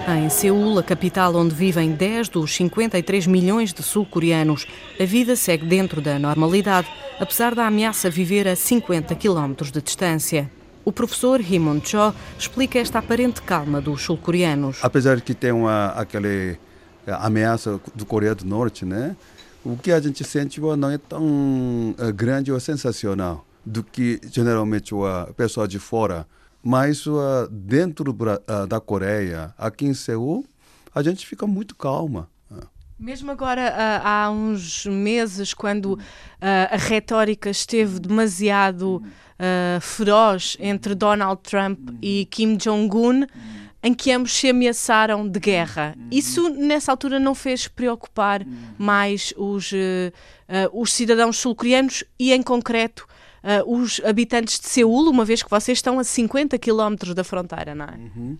Em 0.07 0.29
Seul, 0.29 0.79
a 0.79 0.83
capital 0.83 1.35
onde 1.35 1.53
vivem 1.53 1.91
10 1.91 2.29
dos 2.29 2.55
53 2.55 3.27
milhões 3.27 3.73
de 3.73 3.83
sul-coreanos, 3.83 4.67
a 4.99 5.03
vida 5.03 5.35
segue 5.35 5.65
dentro 5.65 5.99
da 5.99 6.17
normalidade, 6.17 6.87
apesar 7.19 7.53
da 7.53 7.65
ameaça 7.65 8.09
viver 8.09 8.47
a 8.47 8.55
50 8.55 9.13
quilómetros 9.15 9.71
de 9.71 9.81
distância. 9.81 10.49
O 10.85 10.91
professor 10.91 11.41
Himon 11.41 11.81
Cho 11.83 12.13
explica 12.37 12.77
esta 12.77 12.99
aparente 12.99 13.41
calma 13.41 13.81
dos 13.81 14.03
sul-coreanos. 14.03 14.77
Apesar 14.83 15.19
que 15.19 15.33
tem 15.33 15.51
uma 15.51 15.87
aquela 15.87 16.27
eh, 16.27 16.57
ameaça 17.07 17.81
do 17.95 18.05
Coreia 18.05 18.35
do 18.35 18.45
Norte, 18.45 18.85
né? 18.85 19.15
O 19.63 19.75
que 19.75 19.91
a 19.91 19.99
gente 19.99 20.23
sente 20.23 20.61
não 20.61 20.91
é 20.91 20.99
tão 20.99 21.95
eh, 21.97 22.11
grande 22.11 22.51
ou 22.51 22.59
sensacional 22.59 23.43
do 23.65 23.83
que 23.83 24.21
geralmente 24.31 24.93
o 24.93 25.03
pessoal 25.35 25.65
de 25.65 25.79
fora. 25.79 26.27
Mas 26.61 27.05
dentro 27.51 28.15
da 28.67 28.79
Coreia, 28.79 29.53
aqui 29.55 29.85
em 29.85 29.93
Seul, 29.93 30.45
a 30.93 31.03
gente 31.03 31.25
fica 31.25 31.45
muito 31.45 31.75
calma. 31.75 32.27
Mesmo 32.97 33.29
agora, 33.29 34.01
há 34.03 34.31
uns 34.31 34.85
meses, 34.85 35.53
quando 35.53 35.99
a 36.39 36.77
retórica 36.77 37.49
esteve 37.49 37.99
demasiado 37.99 39.03
uh, 39.03 39.81
feroz 39.81 40.55
entre 40.59 40.95
Donald 40.95 41.41
Trump 41.43 41.89
e 42.01 42.25
Kim 42.31 42.55
Jong-un, 42.55 43.25
em 43.83 43.93
que 43.93 44.11
ambos 44.11 44.33
se 44.33 44.49
ameaçaram 44.49 45.27
de 45.27 45.39
guerra. 45.39 45.95
Isso, 46.09 46.49
nessa 46.49 46.91
altura, 46.91 47.19
não 47.19 47.35
fez 47.35 47.67
preocupar 47.67 48.43
mais 48.79 49.31
os, 49.37 49.71
os 50.73 50.91
cidadãos 50.91 51.37
sul-coreanos 51.37 52.03
e, 52.17 52.33
em 52.33 52.41
concreto, 52.41 53.05
os 53.67 54.01
habitantes 54.03 54.59
de 54.59 54.67
Seul, 54.67 55.07
uma 55.07 55.23
vez 55.23 55.43
que 55.43 55.49
vocês 55.51 55.77
estão 55.77 55.99
a 55.99 56.03
50 56.03 56.57
quilómetros 56.57 57.13
da 57.13 57.23
fronteira, 57.23 57.75
não 57.75 57.85
é? 57.85 57.95
Uhum. 57.95 58.37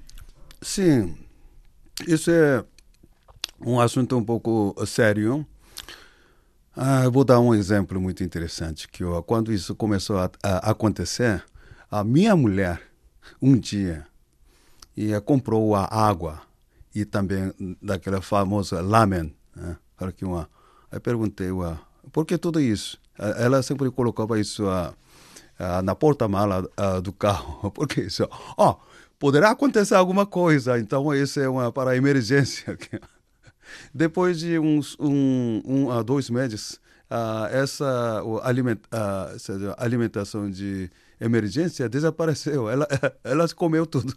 Sim, 0.64 1.16
isso 2.08 2.32
é 2.32 2.66
um 3.66 3.80
assunto 3.80 4.16
um 4.16 4.24
pouco 4.24 4.76
sério. 4.86 5.46
Ah, 6.76 7.10
vou 7.10 7.24
dar 7.24 7.40
um 7.40 7.54
exemplo 7.54 8.00
muito 8.00 8.24
interessante 8.24 8.88
que 8.88 9.04
eu, 9.04 9.22
quando 9.24 9.52
isso 9.52 9.74
começou 9.74 10.20
a, 10.20 10.30
a 10.44 10.72
acontecer, 10.72 11.44
a 11.90 12.04
minha 12.04 12.36
mulher 12.36 12.82
um 13.42 13.58
dia 13.58 14.06
e 14.96 15.20
comprou 15.22 15.76
a 15.76 15.86
água 15.86 16.42
e 16.94 17.04
também 17.04 17.52
daquela 17.82 18.22
famosa 18.22 18.82
lamen. 18.82 19.34
Né? 19.56 19.78
Que 20.16 20.26
uma, 20.26 20.48
aí 20.92 21.00
perguntei, 21.00 21.52
ué, 21.52 21.76
por 22.12 22.26
que 22.26 22.38
tudo 22.38 22.60
isso? 22.60 23.00
Ela 23.18 23.64
sempre 23.64 23.90
colocava 23.90 24.40
isso 24.40 24.66
uh, 24.66 24.94
uh, 25.60 25.82
na 25.82 25.96
porta-mala 25.96 26.70
do 27.02 27.14
carro. 27.14 27.72
Por 27.72 27.88
que 27.88 28.02
isso? 28.02 28.28
Oh, 28.58 28.76
poderá 29.18 29.52
acontecer 29.52 29.96
alguma 29.96 30.26
coisa, 30.26 30.78
então 30.78 31.14
isso 31.16 31.40
é 31.40 31.48
uma 31.48 31.72
para 31.72 31.96
emergência. 31.96 32.78
Depois 33.94 34.40
de 34.40 34.60
uns 34.60 34.96
um, 35.00 35.62
um 35.66 35.92
a 35.92 36.02
dois 36.02 36.30
meses, 36.30 36.80
essa 37.52 38.22
aliment, 38.44 38.80
alimentação 39.78 40.50
de 40.50 40.90
emergência 41.20 41.88
desapareceu. 41.88 42.70
Ela, 42.70 42.88
ela 43.24 43.48
comeu 43.50 43.86
tudo. 43.86 44.16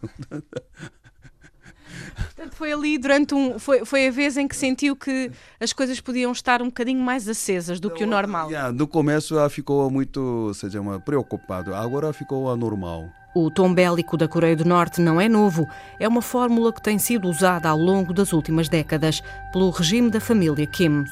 Portanto, 2.17 2.55
foi 2.55 2.73
ali 2.73 2.99
durante 2.99 3.35
um. 3.35 3.59
Foi, 3.59 3.85
foi 3.85 4.09
a 4.09 4.11
vez 4.11 4.37
em 4.37 4.49
que 4.49 4.57
sentiu 4.57 4.97
que 4.97 5.31
as 5.61 5.73
coisas 5.73 6.01
podiam 6.01 6.33
estar 6.33 6.61
um 6.63 6.67
bocadinho 6.67 7.01
mais 7.01 7.29
acesas 7.29 7.79
do 7.79 7.91
que 7.91 8.05
o 8.05 8.07
normal. 8.07 8.51
Yeah, 8.51 8.73
no 8.73 8.87
começo 8.87 9.39
ela 9.39 9.49
ficou 9.49 9.91
muito, 9.91 10.53
se 10.55 10.71
chama, 10.71 11.01
preocupado. 11.01 11.75
Agora 11.75 12.13
ficou 12.13 12.51
anormal. 12.51 13.09
O 13.35 13.51
tom 13.51 13.75
bélico 13.75 14.17
da 14.17 14.27
Coreia 14.27 14.57
do 14.57 14.65
Norte 14.65 15.01
não 15.01 15.21
é 15.21 15.29
novo. 15.29 15.69
É 16.01 16.09
uma 16.09 16.23
fórmula 16.23 16.73
que 16.73 16.81
tem 16.81 16.99
sido 16.99 17.29
usada 17.29 17.69
ao 17.69 17.79
longo 17.79 18.13
das 18.13 18.33
últimas 18.33 18.69
décadas 18.69 19.23
pelo 19.53 19.71
regime 19.71 20.11
da 20.11 20.21
família 20.21 20.67
Kim. 20.67 21.05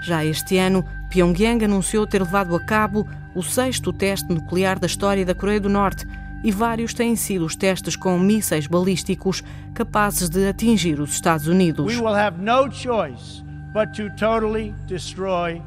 Já 0.00 0.24
este 0.24 0.58
ano, 0.58 0.84
Pyongyang 1.10 1.64
anunciou 1.64 2.06
ter 2.06 2.22
levado 2.22 2.56
a 2.56 2.64
cabo 2.64 3.06
o 3.34 3.42
sexto 3.42 3.92
teste 3.92 4.32
nuclear 4.32 4.78
da 4.78 4.86
história 4.86 5.24
da 5.24 5.34
Coreia 5.34 5.60
do 5.60 5.68
Norte 5.68 6.06
e 6.42 6.50
vários 6.50 6.92
têm 6.92 7.14
sido 7.14 7.44
os 7.44 7.54
testes 7.54 7.96
com 7.96 8.18
mísseis 8.18 8.66
balísticos 8.66 9.42
capazes 9.74 10.28
de 10.28 10.48
atingir 10.48 11.00
os 11.00 11.12
Estados 11.12 11.46
Unidos. 11.46 11.86
We 11.86 12.00
will 12.00 12.16
have 12.16 12.40
no 12.40 12.70
choice 12.70 13.42
but 13.72 13.94
to 13.94 14.10
totally 14.16 14.74
destroy. 14.86 15.62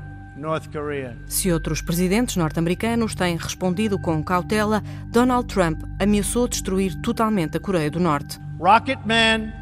Se 1.27 1.51
outros 1.51 1.81
presidentes 1.81 2.35
norte-americanos 2.35 3.15
têm 3.15 3.37
respondido 3.37 3.97
com 3.97 4.21
cautela, 4.21 4.83
Donald 5.07 5.47
Trump 5.47 5.81
ameaçou 5.97 6.47
destruir 6.47 6.93
totalmente 7.01 7.55
a 7.55 7.59
Coreia 7.59 7.89
do 7.89 7.99
Norte. 7.99 8.37
Rocket 8.59 8.99
Man 9.05 9.53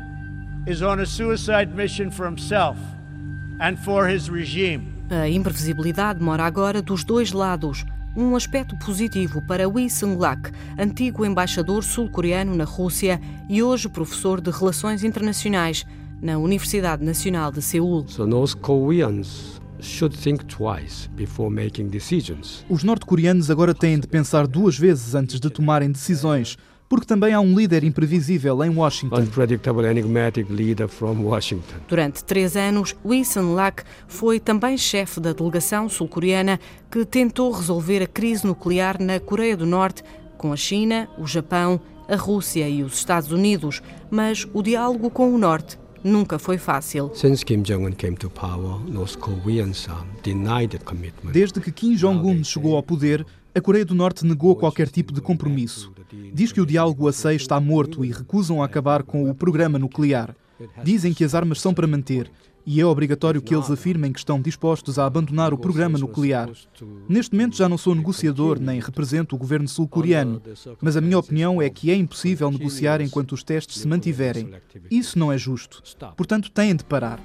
is 0.68 0.82
on 0.82 1.00
a 1.00 1.06
suicide 1.06 1.68
mission 1.76 2.10
for 2.10 2.28
himself 2.28 2.80
and 3.60 3.78
for 3.78 4.10
his 4.10 4.28
regime. 4.28 4.92
A 5.12 5.30
imprevisibilidade 5.30 6.20
mora 6.22 6.44
agora 6.44 6.82
dos 6.82 7.04
dois 7.04 7.32
lados. 7.32 7.86
Um 8.16 8.36
aspecto 8.36 8.78
positivo 8.78 9.42
para 9.48 9.68
Wee 9.68 9.90
Sung-lak, 9.90 10.52
antigo 10.78 11.26
embaixador 11.26 11.84
sul-coreano 11.84 12.56
na 12.56 12.64
Rússia 12.64 13.20
e 13.50 13.62
hoje 13.62 13.90
professor 13.90 14.40
de 14.40 14.52
Relações 14.52 15.04
Internacionais 15.04 15.86
na 16.22 16.38
Universidade 16.38 17.04
Nacional 17.04 17.52
de 17.52 17.62
Seul. 17.62 18.08
So 18.08 18.26
North 18.26 18.56
Koreans 18.56 19.62
should 19.86 20.17
think 20.17 20.46
twice 20.46 21.10
before 21.10 21.50
making 21.50 21.88
decisions. 21.88 22.65
Os 22.69 22.84
norte-coreanos 22.84 23.52
agora 23.52 23.74
têm 23.74 24.00
de 24.00 24.08
pensar 24.08 24.48
duas 24.48 24.78
vezes 24.78 25.15
antes 25.15 25.39
de 25.39 25.50
tomarem 25.50 25.91
decisões 25.91 26.58
porque 26.93 27.08
também 27.08 27.34
há 27.34 27.39
um 27.39 27.58
líder 27.58 27.84
imprevisível 27.84 28.63
em 28.63 28.69
Washington. 28.69 29.19
Unpredictable 29.19 29.86
enigmatic 29.88 30.48
leader 30.48 30.88
from 30.88 31.24
Washington. 31.24 31.78
Durante 31.88 32.24
três 32.24 32.56
anos, 32.56 32.96
Lee 33.04 33.26
Sun-lak 33.26 33.84
foi 34.08 34.39
também 34.39 34.78
chefe 34.78 35.19
da 35.19 35.34
delegação 35.34 35.89
sul-coreana 35.89 36.60
que 36.91 37.04
tentou 37.04 37.52
resolver 37.52 38.04
a 38.04 38.08
crise 38.08 38.46
nuclear 38.46 39.02
na 39.02 39.19
Coreia 39.19 39.58
do 39.58 39.65
Norte 39.65 40.04
com 40.38 40.54
a 40.54 40.56
China, 40.56 41.10
o 41.17 41.26
Japão, 41.26 41.82
a 42.08 42.15
Rússia 42.15 42.69
e 42.69 42.84
os 42.84 42.93
Estados 42.93 43.32
Unidos, 43.32 43.82
mas 44.12 44.48
o 44.54 44.62
diálogo 44.62 45.10
com 45.10 45.34
o 45.34 45.38
Norte 45.39 45.80
nunca 46.04 46.38
foi 46.38 46.58
fácil. 46.58 47.12
Desde 51.32 51.60
que 51.60 51.72
Kim 51.72 51.96
Jong-un 51.96 52.44
chegou 52.44 52.76
ao 52.76 52.84
poder, 52.84 53.26
a 53.56 53.62
Coreia 53.62 53.86
do 53.86 53.96
Norte 53.96 54.26
negou 54.26 54.56
qualquer 54.56 54.89
tipo 54.89 55.13
de 55.13 55.22
compromisso. 55.22 55.94
Diz 56.34 56.52
que 56.52 56.62
o 56.62 56.66
diálogo 56.66 57.08
a 57.08 57.13
seis 57.13 57.42
está 57.42 57.60
morto 57.60 58.04
e 58.04 58.12
recusam 58.12 58.62
acabar 58.62 59.04
com 59.04 59.30
o 59.30 59.36
programa 59.36 59.80
nuclear. 59.80 60.36
Dizem 60.84 61.13
que 61.13 61.24
as 61.24 61.36
armas 61.36 61.60
são 61.60 61.74
para 61.74 61.88
manter 61.88 62.32
e 62.65 62.80
é 62.80 62.86
obrigatório 62.86 63.41
que 63.41 63.54
eles 63.54 63.69
afirmem 63.69 64.12
que 64.12 64.19
estão 64.19 64.41
dispostos 64.41 64.97
a 64.97 65.06
abandonar 65.06 65.54
o 65.54 65.58
programa 65.58 65.97
nuclear. 65.97 66.49
Neste 67.08 67.36
momento 67.36 67.58
já 67.58 67.67
não 67.67 67.78
sou 67.78 67.93
negociador 67.93 68.60
nem 68.60 68.80
represento 68.80 69.36
o 69.36 69.39
governo 69.39 69.67
sul-coreano, 69.67 70.41
mas 70.82 70.95
a 70.95 71.02
minha 71.02 71.19
opinião 71.19 71.62
é 71.62 71.69
que 71.69 71.91
é 71.91 71.95
impossível 71.95 72.49
negociar 72.52 73.02
enquanto 73.02 73.34
os 73.34 73.43
testes 73.43 73.80
se 73.80 73.88
mantiverem. 73.88 74.52
Isso 74.89 75.19
não 75.19 75.32
é 75.32 75.38
justo. 75.38 75.84
Portanto, 76.15 76.52
têm 76.52 76.76
de 76.76 76.84
parar. 76.84 77.19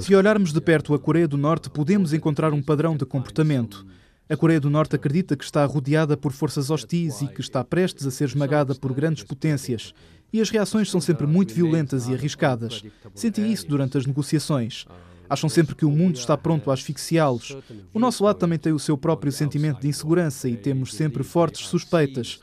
Se 0.00 0.14
olharmos 0.14 0.52
de 0.52 0.60
perto 0.60 0.94
a 0.94 0.98
Coreia 0.98 1.28
do 1.28 1.36
Norte, 1.36 1.70
podemos 1.70 2.12
encontrar 2.12 2.52
um 2.52 2.62
padrão 2.62 2.96
de 2.96 3.04
comportamento. 3.04 3.86
A 4.30 4.36
Coreia 4.36 4.60
do 4.60 4.68
Norte 4.68 4.94
acredita 4.94 5.34
que 5.34 5.44
está 5.44 5.64
rodeada 5.64 6.14
por 6.14 6.32
forças 6.32 6.70
hostis 6.70 7.22
e 7.22 7.28
que 7.28 7.40
está 7.40 7.64
prestes 7.64 8.06
a 8.06 8.10
ser 8.10 8.24
esmagada 8.24 8.74
por 8.74 8.92
grandes 8.92 9.24
potências. 9.24 9.94
E 10.32 10.40
as 10.40 10.50
reações 10.50 10.90
são 10.90 11.00
sempre 11.00 11.26
muito 11.26 11.54
violentas 11.54 12.06
e 12.08 12.14
arriscadas. 12.14 12.82
Senti 13.14 13.40
isso 13.40 13.66
durante 13.66 13.96
as 13.96 14.06
negociações. 14.06 14.84
Acham 15.28 15.48
sempre 15.48 15.74
que 15.74 15.84
o 15.84 15.90
mundo 15.90 16.16
está 16.16 16.36
pronto 16.36 16.70
a 16.70 16.74
asfixiá-los. 16.74 17.56
O 17.92 17.98
nosso 17.98 18.24
lado 18.24 18.38
também 18.38 18.58
tem 18.58 18.72
o 18.72 18.78
seu 18.78 18.96
próprio 18.96 19.30
sentimento 19.30 19.80
de 19.80 19.88
insegurança 19.88 20.48
e 20.48 20.56
temos 20.56 20.94
sempre 20.94 21.22
fortes 21.22 21.66
suspeitas. 21.66 22.40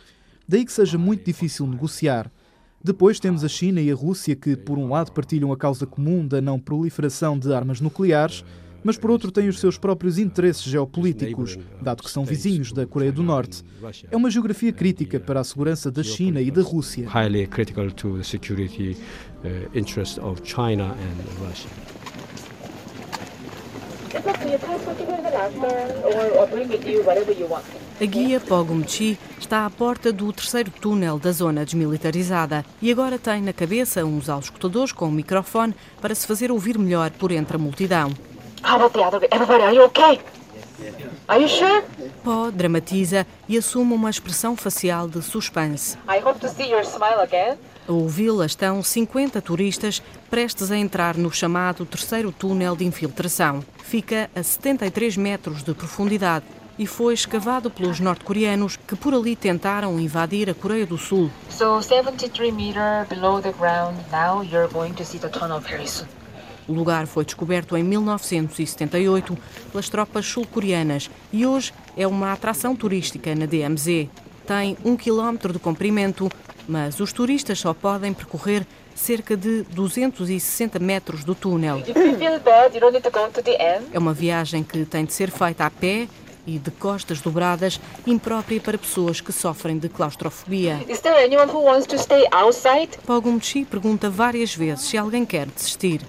Daí 0.48 0.64
que 0.64 0.72
seja 0.72 0.98
muito 0.98 1.26
difícil 1.26 1.66
negociar. 1.66 2.32
Depois 2.84 3.20
temos 3.20 3.44
a 3.44 3.48
China 3.48 3.82
e 3.82 3.92
a 3.92 3.96
Rússia 3.96 4.36
que, 4.36 4.56
por 4.56 4.78
um 4.78 4.90
lado, 4.90 5.12
partilham 5.12 5.52
a 5.52 5.58
causa 5.58 5.88
comum 5.88 6.28
da 6.28 6.40
não 6.40 6.60
proliferação 6.60 7.38
de 7.40 7.52
armas 7.52 7.82
nucleares, 7.82 8.46
mas 8.86 8.98
por 8.98 9.10
outro 9.10 9.32
têm 9.32 9.50
os 9.50 9.60
seus 9.60 9.80
próprios 9.80 10.20
interesses 10.20 10.64
geopolíticos, 10.64 11.58
dado 11.82 12.04
que 12.04 12.12
são 12.12 12.24
vizinhos 12.24 12.72
da 12.72 12.86
Coreia 12.86 13.12
do 13.12 13.24
Norte. 13.24 13.64
É 14.12 14.16
uma 14.16 14.30
geografia 14.30 14.72
crítica 14.72 15.20
para 15.20 15.40
a 15.40 15.44
segurança 15.44 15.92
da 15.92 16.04
China 16.04 16.40
e 16.40 16.52
da 16.52 16.62
Rússia. 16.62 17.10
Highly 17.10 17.48
critical 17.48 17.90
to 17.92 18.18
the 18.18 18.24
security 18.24 18.96
uh, 19.44 19.78
interest 19.78 20.20
of 20.20 20.40
China 20.46 20.94
and 20.94 21.44
Russia. 21.44 21.70
A 28.00 28.06
guia 28.06 28.40
Pogumchi 28.40 29.18
está 29.40 29.66
à 29.66 29.70
porta 29.70 30.14
do 30.14 30.32
terceiro 30.32 30.72
túnel 30.72 31.18
da 31.18 31.32
zona 31.32 31.66
desmilitarizada 31.66 32.64
e 32.82 32.92
agora 32.92 33.18
tem 33.18 33.42
na 33.42 33.52
cabeça 33.52 34.06
uns 34.06 34.30
auscultadores 34.30 34.92
com 34.92 35.08
um 35.08 35.12
microfone 35.12 35.76
para 36.00 36.14
se 36.14 36.28
fazer 36.28 36.52
ouvir 36.52 36.78
melhor 36.78 37.12
por 37.12 37.32
entre 37.32 37.58
a 37.58 37.60
multidão. 37.60 38.14
How 38.66 38.78
about 38.78 38.94
the 38.94 39.04
other? 39.06 39.28
Everybody, 39.32 39.64
are 39.64 39.74
you 39.74 39.84
okay? 39.84 40.20
Are 41.28 41.40
you 41.40 41.48
sure? 41.48 41.84
Poe 42.24 42.52
dramatiza 42.52 43.26
e 43.48 43.60
assume 43.60 43.94
uma 43.94 44.10
expressão 44.10 44.56
facial 44.56 45.08
de 45.08 45.22
suspense. 45.22 45.96
I 46.10 46.20
hope 46.20 46.40
to 46.40 46.50
see 46.50 46.72
your 46.72 46.84
smile 46.84 47.22
again. 47.22 47.60
A 47.88 47.92
ouvi-la 47.92 48.48
estão 48.48 48.82
50 48.82 49.40
turistas 49.40 50.02
prestes 50.32 50.72
a 50.72 50.78
entrar 50.78 51.16
no 51.16 51.32
chamado 51.32 51.86
terceiro 51.86 52.32
túnel 52.32 52.76
de 52.76 52.84
infiltração. 52.84 53.64
Fica 53.84 54.32
a 54.36 54.42
73 54.42 55.16
metros 55.16 55.62
de 55.62 55.76
profundidade 55.76 56.46
e 56.78 56.88
foi 56.88 57.14
escavado 57.14 57.70
pelos 57.70 58.00
norte-coreanos 58.00 58.78
que 58.78 58.96
por 58.96 59.14
ali 59.14 59.36
tentaram 59.36 60.00
invadir 60.00 60.50
a 60.50 60.56
Coreia 60.56 60.88
do 60.88 60.98
Sul. 60.98 61.30
So 61.52 61.84
73 61.84 62.52
meters 62.52 63.08
below 63.08 63.40
the 63.40 63.52
ground. 63.52 63.96
Now 64.12 64.44
you're 64.44 64.74
going 64.74 64.94
to 64.94 65.06
see 65.06 65.20
the 65.20 65.30
tunnel 65.30 65.60
very 65.60 65.88
soon. 65.88 66.08
O 66.68 66.74
lugar 66.74 67.06
foi 67.06 67.24
descoberto 67.24 67.78
em 67.78 67.84
1978 67.84 69.38
pelas 69.72 69.90
tropas 69.90 70.26
sul-coreanas 70.26 71.10
e 71.32 71.46
hoje 71.46 71.74
é 71.96 72.08
uma 72.08 72.34
atração 72.34 72.76
turística 72.76 73.34
na 73.36 73.46
DMZ. 73.46 74.08
Tem 74.48 74.78
um 74.84 74.96
quilómetro 74.96 75.54
de 75.54 75.60
comprimento, 75.60 76.30
mas 76.68 77.00
os 77.00 77.12
turistas 77.14 77.60
só 77.60 77.74
podem 77.74 78.14
percorrer 78.14 78.66
cerca 78.96 79.36
de 79.36 79.64
260 79.64 80.80
metros 80.80 81.24
do 81.24 81.36
túnel. 81.36 81.84
É 83.92 84.00
uma 84.00 84.14
viagem 84.14 84.64
que 84.64 84.86
tem 84.86 85.06
de 85.06 85.14
ser 85.14 85.30
feita 85.30 85.66
a 85.66 85.70
pé 85.70 86.08
e 86.48 86.60
de 86.60 86.72
costas 86.72 87.20
dobradas, 87.22 87.80
imprópria 88.06 88.62
para 88.62 88.78
pessoas 88.78 89.20
que 89.20 89.32
sofrem 89.32 89.78
de 89.78 89.90
claustrofobia. 89.90 90.80
Pogumchi 93.06 93.66
pergunta 93.66 94.10
várias 94.10 94.56
vezes 94.56 94.86
se 94.86 94.98
alguém 94.98 95.26
quer 95.26 95.48
desistir. 95.48 96.02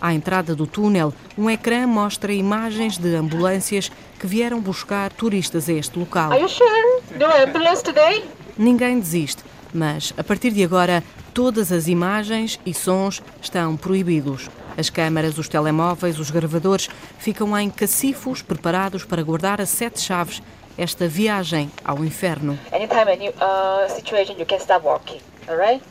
À 0.00 0.14
entrada 0.14 0.54
do 0.54 0.66
túnel, 0.66 1.12
um 1.36 1.50
ecrã 1.50 1.86
mostra 1.86 2.32
imagens 2.32 2.96
de 2.96 3.14
ambulâncias 3.14 3.90
que 4.18 4.26
vieram 4.26 4.60
buscar 4.60 5.12
turistas 5.12 5.68
a 5.68 5.72
este 5.72 5.98
local. 5.98 6.32
Are 6.32 6.40
you 6.40 6.48
sure? 6.48 7.02
No 7.18 7.26
ambulance 7.26 7.82
today? 7.82 8.24
Ninguém 8.56 8.98
desiste, 8.98 9.44
mas 9.74 10.14
a 10.16 10.24
partir 10.24 10.52
de 10.52 10.64
agora 10.64 11.04
todas 11.34 11.70
as 11.70 11.86
imagens 11.86 12.58
e 12.64 12.72
sons 12.72 13.22
estão 13.42 13.76
proibidos. 13.76 14.48
As 14.76 14.88
câmaras, 14.88 15.36
os 15.36 15.48
telemóveis, 15.48 16.18
os 16.18 16.30
gravadores 16.30 16.88
ficam 17.18 17.56
em 17.58 17.68
cacifos 17.68 18.40
preparados 18.40 19.04
para 19.04 19.22
guardar 19.22 19.60
a 19.60 19.66
sete 19.66 20.00
chaves 20.00 20.42
esta 20.78 21.06
viagem 21.06 21.70
ao 21.84 22.02
inferno. 22.04 22.58
Anytime, 22.72 23.12
any 23.12 23.28
uh, 23.28 23.94
situation, 23.94 24.38
you 24.38 24.46
can 24.46 24.58
start 24.58 24.82
walking. 24.82 25.20
Alright? 25.46 25.82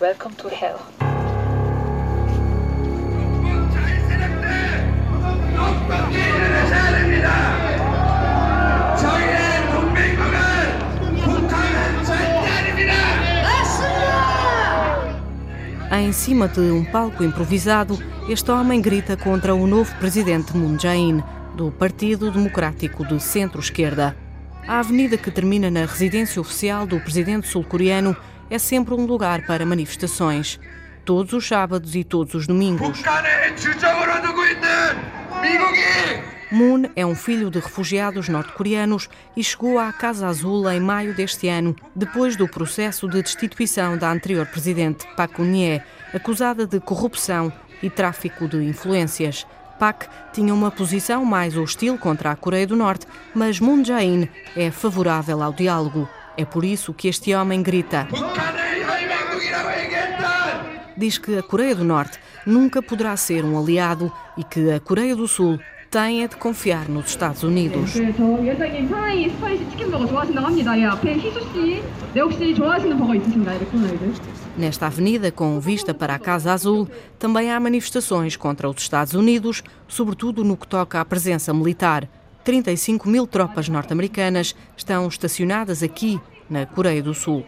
Welcome 0.00 0.34
to 0.36 0.48
hell. 0.48 1.07
Em 15.90 16.12
cima 16.12 16.46
de 16.46 16.60
um 16.60 16.84
palco 16.84 17.24
improvisado, 17.24 17.98
este 18.28 18.50
homem 18.50 18.80
grita 18.80 19.16
contra 19.16 19.54
o 19.54 19.66
novo 19.66 19.94
presidente 19.96 20.56
Moon 20.56 20.78
Jae-in, 20.78 21.22
do 21.54 21.72
Partido 21.72 22.30
Democrático 22.30 23.04
de 23.04 23.20
Centro-Esquerda. 23.20 24.16
A 24.66 24.78
avenida 24.78 25.18
que 25.18 25.30
termina 25.30 25.70
na 25.70 25.80
residência 25.80 26.40
oficial 26.40 26.86
do 26.86 27.00
presidente 27.00 27.48
sul-coreano 27.48 28.16
é 28.48 28.58
sempre 28.58 28.94
um 28.94 29.06
lugar 29.06 29.44
para 29.44 29.66
manifestações. 29.66 30.60
Todos 31.04 31.32
os 31.32 31.46
sábados 31.46 31.96
e 31.96 32.04
todos 32.04 32.34
os 32.34 32.46
domingos. 32.46 33.02
Moon 36.50 36.84
é 36.96 37.04
um 37.04 37.14
filho 37.14 37.50
de 37.50 37.58
refugiados 37.58 38.28
norte-coreanos 38.28 39.08
e 39.36 39.44
chegou 39.44 39.78
à 39.78 39.92
Casa 39.92 40.26
Azul 40.26 40.68
em 40.70 40.80
maio 40.80 41.14
deste 41.14 41.46
ano, 41.46 41.76
depois 41.94 42.36
do 42.36 42.48
processo 42.48 43.06
de 43.06 43.22
destituição 43.22 43.98
da 43.98 44.10
anterior 44.10 44.46
presidente 44.46 45.06
Park 45.14 45.36
Geun-hye, 45.36 45.82
acusada 46.14 46.66
de 46.66 46.80
corrupção 46.80 47.52
e 47.82 47.90
tráfico 47.90 48.48
de 48.48 48.56
influências. 48.64 49.46
Park 49.78 50.04
tinha 50.32 50.54
uma 50.54 50.70
posição 50.70 51.24
mais 51.24 51.56
hostil 51.56 51.98
contra 51.98 52.30
a 52.30 52.36
Coreia 52.36 52.66
do 52.66 52.74
Norte, 52.74 53.06
mas 53.34 53.60
Moon 53.60 53.84
Jae-in 53.84 54.28
é 54.56 54.70
favorável 54.70 55.42
ao 55.42 55.52
diálogo. 55.52 56.08
É 56.36 56.44
por 56.44 56.64
isso 56.64 56.94
que 56.94 57.08
este 57.08 57.34
homem 57.34 57.62
grita. 57.62 58.08
Diz 60.96 61.16
que 61.18 61.38
a 61.38 61.42
Coreia 61.42 61.74
do 61.74 61.84
Norte 61.84 62.18
nunca 62.44 62.82
poderá 62.82 63.16
ser 63.16 63.44
um 63.44 63.58
aliado 63.58 64.12
e 64.36 64.44
que 64.44 64.70
a 64.70 64.80
Coreia 64.80 65.14
do 65.14 65.28
Sul 65.28 65.58
tem 65.90 66.22
é 66.22 66.28
de 66.28 66.36
confiar 66.36 66.88
nos 66.88 67.06
Estados 67.06 67.42
Unidos. 67.42 67.94
Nesta 74.56 74.86
avenida, 74.86 75.32
com 75.32 75.60
vista 75.60 75.94
para 75.94 76.14
a 76.14 76.18
Casa 76.18 76.52
Azul, 76.52 76.88
também 77.18 77.50
há 77.50 77.58
manifestações 77.58 78.36
contra 78.36 78.68
os 78.68 78.82
Estados 78.82 79.14
Unidos, 79.14 79.62
sobretudo 79.86 80.44
no 80.44 80.56
que 80.56 80.66
toca 80.66 81.00
à 81.00 81.04
presença 81.04 81.54
militar. 81.54 82.08
35 82.44 83.08
mil 83.08 83.26
tropas 83.26 83.68
norte-americanas 83.68 84.54
estão 84.76 85.06
estacionadas 85.08 85.82
aqui, 85.82 86.20
na 86.50 86.66
Coreia 86.66 87.02
do 87.02 87.14
Sul. 87.14 87.46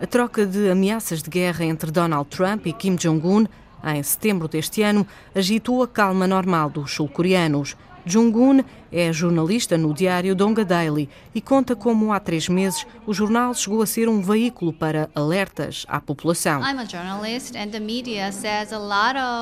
A 0.00 0.06
troca 0.06 0.46
de 0.46 0.70
ameaças 0.70 1.20
de 1.24 1.28
guerra 1.28 1.64
entre 1.64 1.90
Donald 1.90 2.30
Trump 2.30 2.66
e 2.66 2.72
Kim 2.72 2.94
Jong-un, 2.94 3.46
em 3.82 4.00
setembro 4.00 4.46
deste 4.46 4.80
ano, 4.80 5.04
agitou 5.34 5.82
a 5.82 5.88
calma 5.88 6.24
normal 6.24 6.70
dos 6.70 6.92
sul-coreanos. 6.92 7.76
Jong-un 8.06 8.62
é 8.90 9.12
jornalista 9.12 9.76
no 9.76 9.92
diário 9.92 10.34
Donga 10.34 10.64
Daily 10.64 11.08
e 11.34 11.40
conta 11.40 11.76
como 11.76 12.12
há 12.12 12.20
três 12.20 12.48
meses 12.48 12.86
o 13.06 13.12
jornal 13.12 13.54
chegou 13.54 13.82
a 13.82 13.86
ser 13.86 14.08
um 14.08 14.20
veículo 14.20 14.72
para 14.72 15.10
alertas 15.14 15.84
à 15.88 16.00
população. 16.00 16.62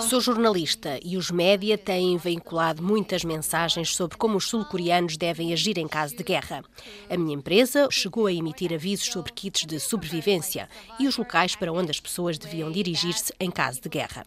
Sou 0.03 0.21
jornalista 0.21 0.99
e 1.05 1.17
os 1.17 1.31
média 1.31 1.79
têm 1.79 2.17
vinculado 2.17 2.83
muitas 2.83 3.25
mensagens 3.25 3.95
sobre 3.95 4.17
como 4.17 4.37
os 4.37 4.49
sul-coreanos 4.49 5.17
devem 5.17 5.53
agir 5.53 5.79
em 5.79 5.89
caso 5.89 6.17
de 6.17 6.23
guerra. 6.23 6.63
A 7.09 7.17
minha 7.17 7.35
empresa 7.35 7.89
chegou 7.91 8.27
a 8.27 8.33
emitir 8.33 8.73
avisos 8.73 9.07
sobre 9.07 9.33
kits 9.33 9.65
de 9.65 9.79
sobrevivência 9.79 10.69
e 10.99 11.07
os 11.07 11.17
locais 11.17 11.55
para 11.55 11.73
onde 11.73 11.91
as 11.91 12.01
pessoas 12.01 12.39
deviam 12.39 12.71
dirigir-se 12.71 13.33
em 13.39 13.51
caso 13.51 13.81
de 13.81 13.89
guerra. 13.89 14.25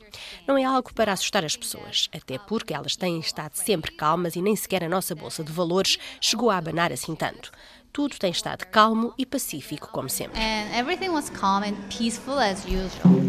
Não 0.47 0.58
é 0.58 0.63
algo 0.63 0.93
para 0.93 1.13
assustar 1.13 1.43
as 1.43 1.55
pessoas, 1.55 2.10
até 2.13 2.38
porque 2.38 2.73
elas 2.73 2.95
têm 2.95 3.19
estado 3.19 3.55
sempre 3.55 3.91
calmas 3.91 4.36
e 4.36 4.41
nem 4.41 4.55
sequer 4.55 4.84
a 4.84 4.89
nossa 4.89 5.08
bolsa 5.15 5.43
de 5.43 5.51
valores 5.51 5.97
chegou 6.19 6.49
a 6.49 6.57
abanar 6.57 6.91
assim 6.91 7.15
tanto. 7.15 7.51
Tudo 7.91 8.17
tem 8.17 8.31
estado 8.31 8.65
calmo 8.65 9.13
e 9.17 9.25
pacífico 9.25 9.89
como 9.91 10.09
sempre. 10.09 10.39
And 10.39 10.77
everything 10.77 11.09
was 11.09 11.29
calm 11.29 11.63
and 11.63 11.75
peaceful 11.89 12.37
as 12.37 12.63
usual. 12.65 13.19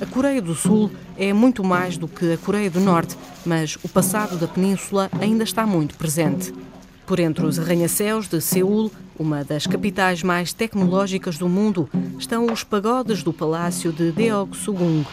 A 0.00 0.06
Coreia 0.06 0.42
do 0.42 0.54
Sul 0.54 0.90
é 1.16 1.32
muito 1.32 1.62
mais 1.62 1.96
do 1.96 2.08
que 2.08 2.32
a 2.32 2.38
Coreia 2.38 2.70
do 2.70 2.80
Norte, 2.80 3.16
mas 3.44 3.76
o 3.82 3.88
passado 3.88 4.36
da 4.36 4.48
península 4.48 5.10
ainda 5.20 5.44
está 5.44 5.66
muito 5.66 5.96
presente. 5.96 6.52
Por 7.06 7.18
entre 7.18 7.44
os 7.44 7.58
arranha-céus 7.58 8.28
de 8.28 8.40
Seul, 8.40 8.90
uma 9.18 9.44
das 9.44 9.66
capitais 9.66 10.22
mais 10.22 10.52
tecnológicas 10.52 11.36
do 11.36 11.48
mundo, 11.48 11.90
estão 12.18 12.46
os 12.46 12.64
pagodes 12.64 13.22
do 13.22 13.32
Palácio 13.32 13.92
de 13.92 14.12
Deoksugung. 14.12 15.04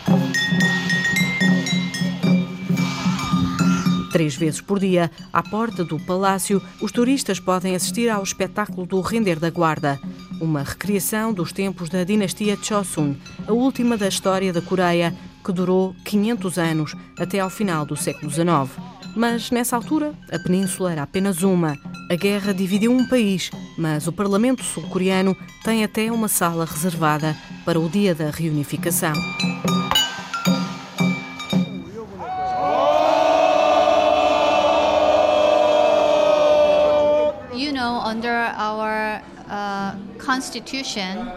Três 4.17 4.35
vezes 4.35 4.59
por 4.59 4.79
dia, 4.79 5.11
à 5.31 5.43
porta 5.43 5.85
do 5.85 5.99
palácio, 5.99 6.59
os 6.81 6.91
turistas 6.91 7.39
podem 7.39 7.75
assistir 7.75 8.09
ao 8.09 8.23
espetáculo 8.23 8.87
do 8.87 8.99
Render 8.99 9.39
da 9.39 9.51
Guarda, 9.51 9.99
uma 10.41 10.63
recriação 10.63 11.31
dos 11.31 11.51
tempos 11.51 11.87
da 11.87 12.03
dinastia 12.03 12.57
Chosun, 12.59 13.15
a 13.47 13.53
última 13.53 13.95
da 13.95 14.07
história 14.07 14.51
da 14.51 14.59
Coreia, 14.59 15.15
que 15.45 15.51
durou 15.51 15.95
500 16.03 16.57
anos, 16.57 16.95
até 17.19 17.39
ao 17.41 17.49
final 17.51 17.85
do 17.85 17.95
século 17.95 18.31
XIX. 18.31 18.83
Mas, 19.15 19.51
nessa 19.51 19.75
altura, 19.75 20.15
a 20.31 20.39
península 20.39 20.93
era 20.93 21.03
apenas 21.03 21.43
uma. 21.43 21.77
A 22.09 22.15
guerra 22.15 22.55
dividiu 22.55 22.91
um 22.91 23.07
país, 23.07 23.51
mas 23.77 24.07
o 24.07 24.11
Parlamento 24.11 24.63
sul-coreano 24.63 25.37
tem 25.63 25.83
até 25.83 26.11
uma 26.11 26.27
sala 26.27 26.65
reservada 26.65 27.37
para 27.63 27.79
o 27.79 27.87
dia 27.87 28.15
da 28.15 28.31
reunificação. 28.31 29.13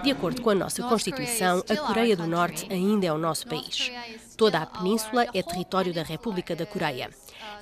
De 0.02 0.10
acordo 0.10 0.42
com 0.42 0.50
a 0.50 0.54
nossa 0.54 0.82
Constituição, 0.82 1.62
a 1.68 1.76
Coreia 1.76 2.16
do 2.16 2.26
Norte 2.26 2.66
ainda 2.68 3.06
é 3.06 3.12
o 3.12 3.18
nosso 3.18 3.46
país. 3.46 3.88
Toda 4.36 4.58
a 4.58 4.66
península 4.66 5.28
é 5.32 5.40
território 5.44 5.94
da 5.94 6.02
República 6.02 6.56
da 6.56 6.66
Coreia. 6.66 7.08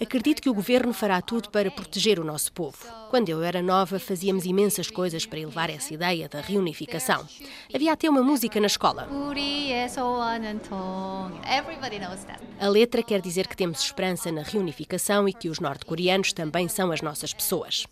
Acredito 0.00 0.40
que 0.40 0.48
o 0.48 0.54
governo 0.54 0.94
fará 0.94 1.20
tudo 1.20 1.50
para 1.50 1.70
proteger 1.70 2.18
o 2.18 2.24
nosso 2.24 2.50
povo. 2.52 2.78
Quando 3.10 3.28
eu 3.28 3.42
era 3.42 3.60
nova, 3.60 3.98
fazíamos 3.98 4.46
imensas 4.46 4.90
coisas 4.90 5.26
para 5.26 5.40
elevar 5.40 5.68
essa 5.68 5.92
ideia 5.92 6.30
da 6.30 6.40
reunificação. 6.40 7.26
Havia 7.74 7.92
até 7.92 8.08
uma 8.08 8.22
música 8.22 8.58
na 8.58 8.66
escola. 8.66 9.06
A 12.58 12.68
letra 12.68 13.02
quer 13.02 13.20
dizer 13.20 13.46
que 13.46 13.56
temos 13.56 13.80
esperança 13.80 14.32
na 14.32 14.42
reunificação 14.42 15.28
e 15.28 15.34
que 15.34 15.50
os 15.50 15.60
norte-coreanos 15.60 16.32
também 16.32 16.68
são 16.68 16.90
as 16.90 17.02
nossas 17.02 17.34
pessoas. 17.34 17.86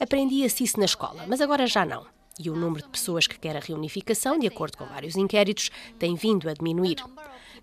Aprendi 0.00 0.42
a 0.42 0.46
isso 0.46 0.76
na 0.76 0.86
escola, 0.86 1.24
mas 1.28 1.40
agora 1.40 1.68
já 1.68 1.84
não. 1.84 2.04
E 2.38 2.48
o 2.48 2.56
número 2.56 2.82
de 2.82 2.88
pessoas 2.88 3.26
que 3.26 3.38
quer 3.38 3.56
a 3.56 3.60
reunificação, 3.60 4.38
de 4.38 4.46
acordo 4.46 4.78
com 4.78 4.86
vários 4.86 5.16
inquéritos, 5.16 5.70
tem 5.98 6.14
vindo 6.14 6.48
a 6.48 6.54
diminuir. 6.54 6.96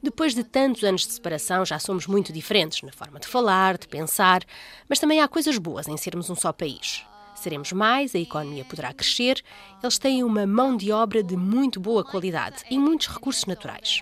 Depois 0.01 0.35
de 0.35 0.43
tantos 0.43 0.83
anos 0.83 1.07
de 1.07 1.13
separação, 1.13 1.65
já 1.65 1.79
somos 1.79 2.05
muito 2.05 2.31
diferentes 2.31 2.81
na 2.83 2.91
forma 2.91 3.19
de 3.19 3.27
falar, 3.27 3.77
de 3.77 3.87
pensar, 3.87 4.43
mas 4.87 4.99
também 4.99 5.21
há 5.21 5.27
coisas 5.27 5.57
boas 5.57 5.87
em 5.87 5.97
sermos 5.97 6.29
um 6.29 6.35
só 6.35 6.51
país. 6.51 7.03
Seremos 7.35 7.71
mais, 7.71 8.15
a 8.15 8.19
economia 8.19 8.65
poderá 8.65 8.93
crescer, 8.93 9.43
eles 9.81 9.97
têm 9.97 10.23
uma 10.23 10.45
mão 10.47 10.75
de 10.75 10.91
obra 10.91 11.21
de 11.21 11.37
muito 11.37 11.79
boa 11.79 12.03
qualidade 12.03 12.63
e 12.69 12.77
muitos 12.79 13.07
recursos 13.07 13.45
naturais. 13.45 14.01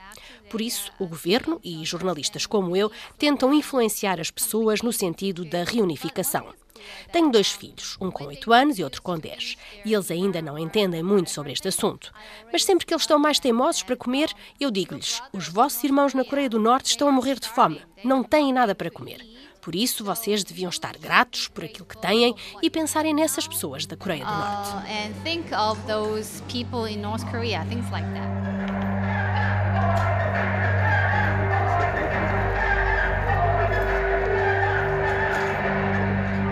Por 0.50 0.62
isso, 0.62 0.92
o 1.00 1.06
governo 1.06 1.60
e 1.64 1.84
jornalistas 1.84 2.46
como 2.46 2.76
eu 2.76 2.92
tentam 3.18 3.54
influenciar 3.54 4.22
as 4.22 4.32
pessoas 4.32 4.82
no 4.82 4.94
sentido 4.94 5.44
da 5.44 5.64
reunificação. 5.64 6.54
Tenho 7.12 7.32
dois 7.32 7.52
filhos, 7.52 7.98
um 8.00 8.12
com 8.12 8.26
8 8.26 8.52
anos 8.54 8.80
e 8.80 8.84
outro 8.84 9.02
com 9.02 9.18
10, 9.18 9.58
e 9.86 9.94
eles 9.94 10.12
ainda 10.12 10.42
não 10.42 10.58
entendem 10.58 11.04
muito 11.04 11.30
sobre 11.30 11.52
este 11.52 11.68
assunto. 11.68 12.12
Mas 12.52 12.64
sempre 12.64 12.86
que 12.86 12.94
eles 12.94 13.04
estão 13.04 13.20
mais 13.20 13.40
teimosos 13.40 13.84
para 13.84 13.96
comer, 13.96 14.32
eu 14.60 14.72
digo-lhes: 14.72 15.22
os 15.34 15.48
vossos 15.48 15.84
irmãos 15.84 16.14
na 16.14 16.26
Coreia 16.26 16.50
do 16.50 16.60
Norte 16.60 16.88
estão 16.88 17.08
a 17.08 17.12
morrer 17.12 17.40
de 17.40 17.48
fome, 17.48 17.82
não 18.04 18.24
têm 18.24 18.54
nada 18.54 18.76
para 18.76 18.92
comer. 18.92 19.22
Por 19.62 19.74
isso, 19.74 20.06
vocês 20.06 20.44
deviam 20.44 20.70
estar 20.70 20.96
gratos 20.96 21.48
por 21.48 21.64
aquilo 21.64 21.88
que 21.88 21.98
têm 21.98 22.36
e 22.62 22.70
pensarem 22.70 23.16
nessas 23.16 23.48
pessoas 23.48 23.88
da 23.88 23.98
Coreia 23.98 24.24
do 24.24 24.32
Norte. 24.32 24.70
Uh, 24.70 24.78
and 30.38 30.65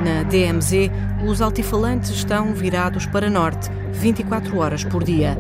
Na 0.04 0.22
DMZ, 0.24 0.92
os 1.26 1.42
altifalantes 1.42 2.10
estão 2.10 2.54
virados 2.54 3.06
para 3.06 3.30
norte 3.30 3.70
24 3.94 4.58
horas 4.58 4.84
por 4.84 5.02
dia. 5.02 5.38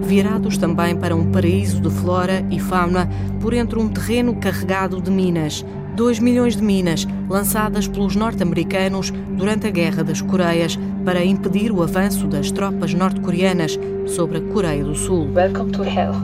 Virados 0.00 0.56
também 0.56 0.96
para 0.96 1.14
um 1.14 1.30
paraíso 1.30 1.82
de 1.82 1.90
flora 1.90 2.42
e 2.50 2.58
fauna 2.58 3.06
por 3.38 3.52
entre 3.52 3.78
um 3.78 3.90
terreno 3.90 4.34
carregado 4.36 5.02
de 5.02 5.10
minas. 5.10 5.62
2 5.96 6.18
milhões 6.18 6.56
de 6.56 6.62
minas 6.62 7.06
lançadas 7.28 7.86
pelos 7.86 8.16
norte-americanos 8.16 9.12
durante 9.36 9.66
a 9.66 9.70
Guerra 9.70 10.02
das 10.02 10.22
Coreias 10.22 10.78
para 11.04 11.22
impedir 11.22 11.70
o 11.70 11.82
avanço 11.82 12.26
das 12.26 12.50
tropas 12.50 12.94
norte-coreanas 12.94 13.78
sobre 14.06 14.38
a 14.38 14.40
Coreia 14.40 14.82
do 14.82 14.94
Sul. 14.94 15.28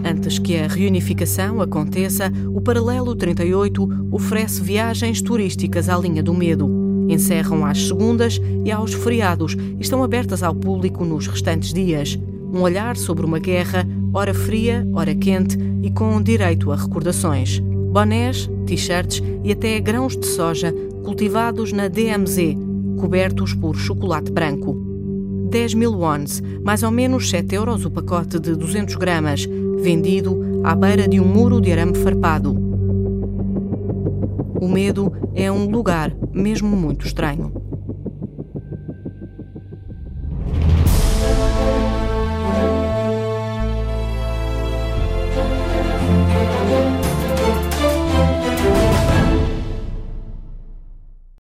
Antes 0.03 0.39
que 0.39 0.57
a 0.57 0.67
reunificação 0.67 1.61
aconteça, 1.61 2.33
o 2.55 2.61
Paralelo 2.63 3.15
38 3.15 4.09
oferece 4.11 4.63
viagens 4.63 5.21
turísticas 5.21 5.91
à 5.91 5.99
linha 5.99 6.23
do 6.23 6.33
medo. 6.33 6.86
Encerram 7.09 7.65
às 7.65 7.87
segundas 7.87 8.41
e 8.65 8.71
aos 8.71 8.93
feriados 8.93 9.55
e 9.55 9.81
estão 9.81 10.03
abertas 10.03 10.43
ao 10.43 10.55
público 10.55 11.05
nos 11.05 11.27
restantes 11.27 11.73
dias. 11.73 12.19
Um 12.53 12.61
olhar 12.61 12.97
sobre 12.97 13.25
uma 13.25 13.39
guerra, 13.39 13.87
hora 14.13 14.35
fria, 14.35 14.87
hora 14.93 15.15
quente 15.15 15.59
e 15.83 15.91
com 15.91 16.21
direito 16.21 16.73
a 16.73 16.77
recordações. 16.77 17.61
Bonés, 17.93 18.49
t-shirts 18.67 19.23
e 19.45 19.53
até 19.53 19.79
grãos 19.81 20.17
de 20.17 20.27
soja 20.27 20.73
cultivados 21.05 21.73
na 21.73 21.89
DMZ, 21.89 22.57
cobertos 22.99 23.55
por 23.55 23.77
chocolate 23.77 24.33
branco. 24.33 24.77
10 25.51 25.75
mil 25.75 25.93
wons, 25.93 26.43
mais 26.65 26.83
ou 26.83 26.91
menos 26.91 27.31
7 27.31 27.55
euros 27.55 27.85
o 27.85 27.91
pacote 27.91 28.41
de 28.41 28.57
200 28.57 28.97
gramas, 28.97 29.47
vendido 29.79 30.61
à 30.65 30.75
beira 30.75 31.07
de 31.07 31.21
um 31.21 31.25
muro 31.25 31.61
de 31.61 31.71
arame 31.71 31.95
farpado. 31.95 32.66
O 34.67 34.69
medo 34.69 35.13
é 35.33 35.51
um 35.51 35.71
lugar 35.71 36.13
mesmo 36.33 36.77
muito 36.77 37.07
estranho. 37.07 37.53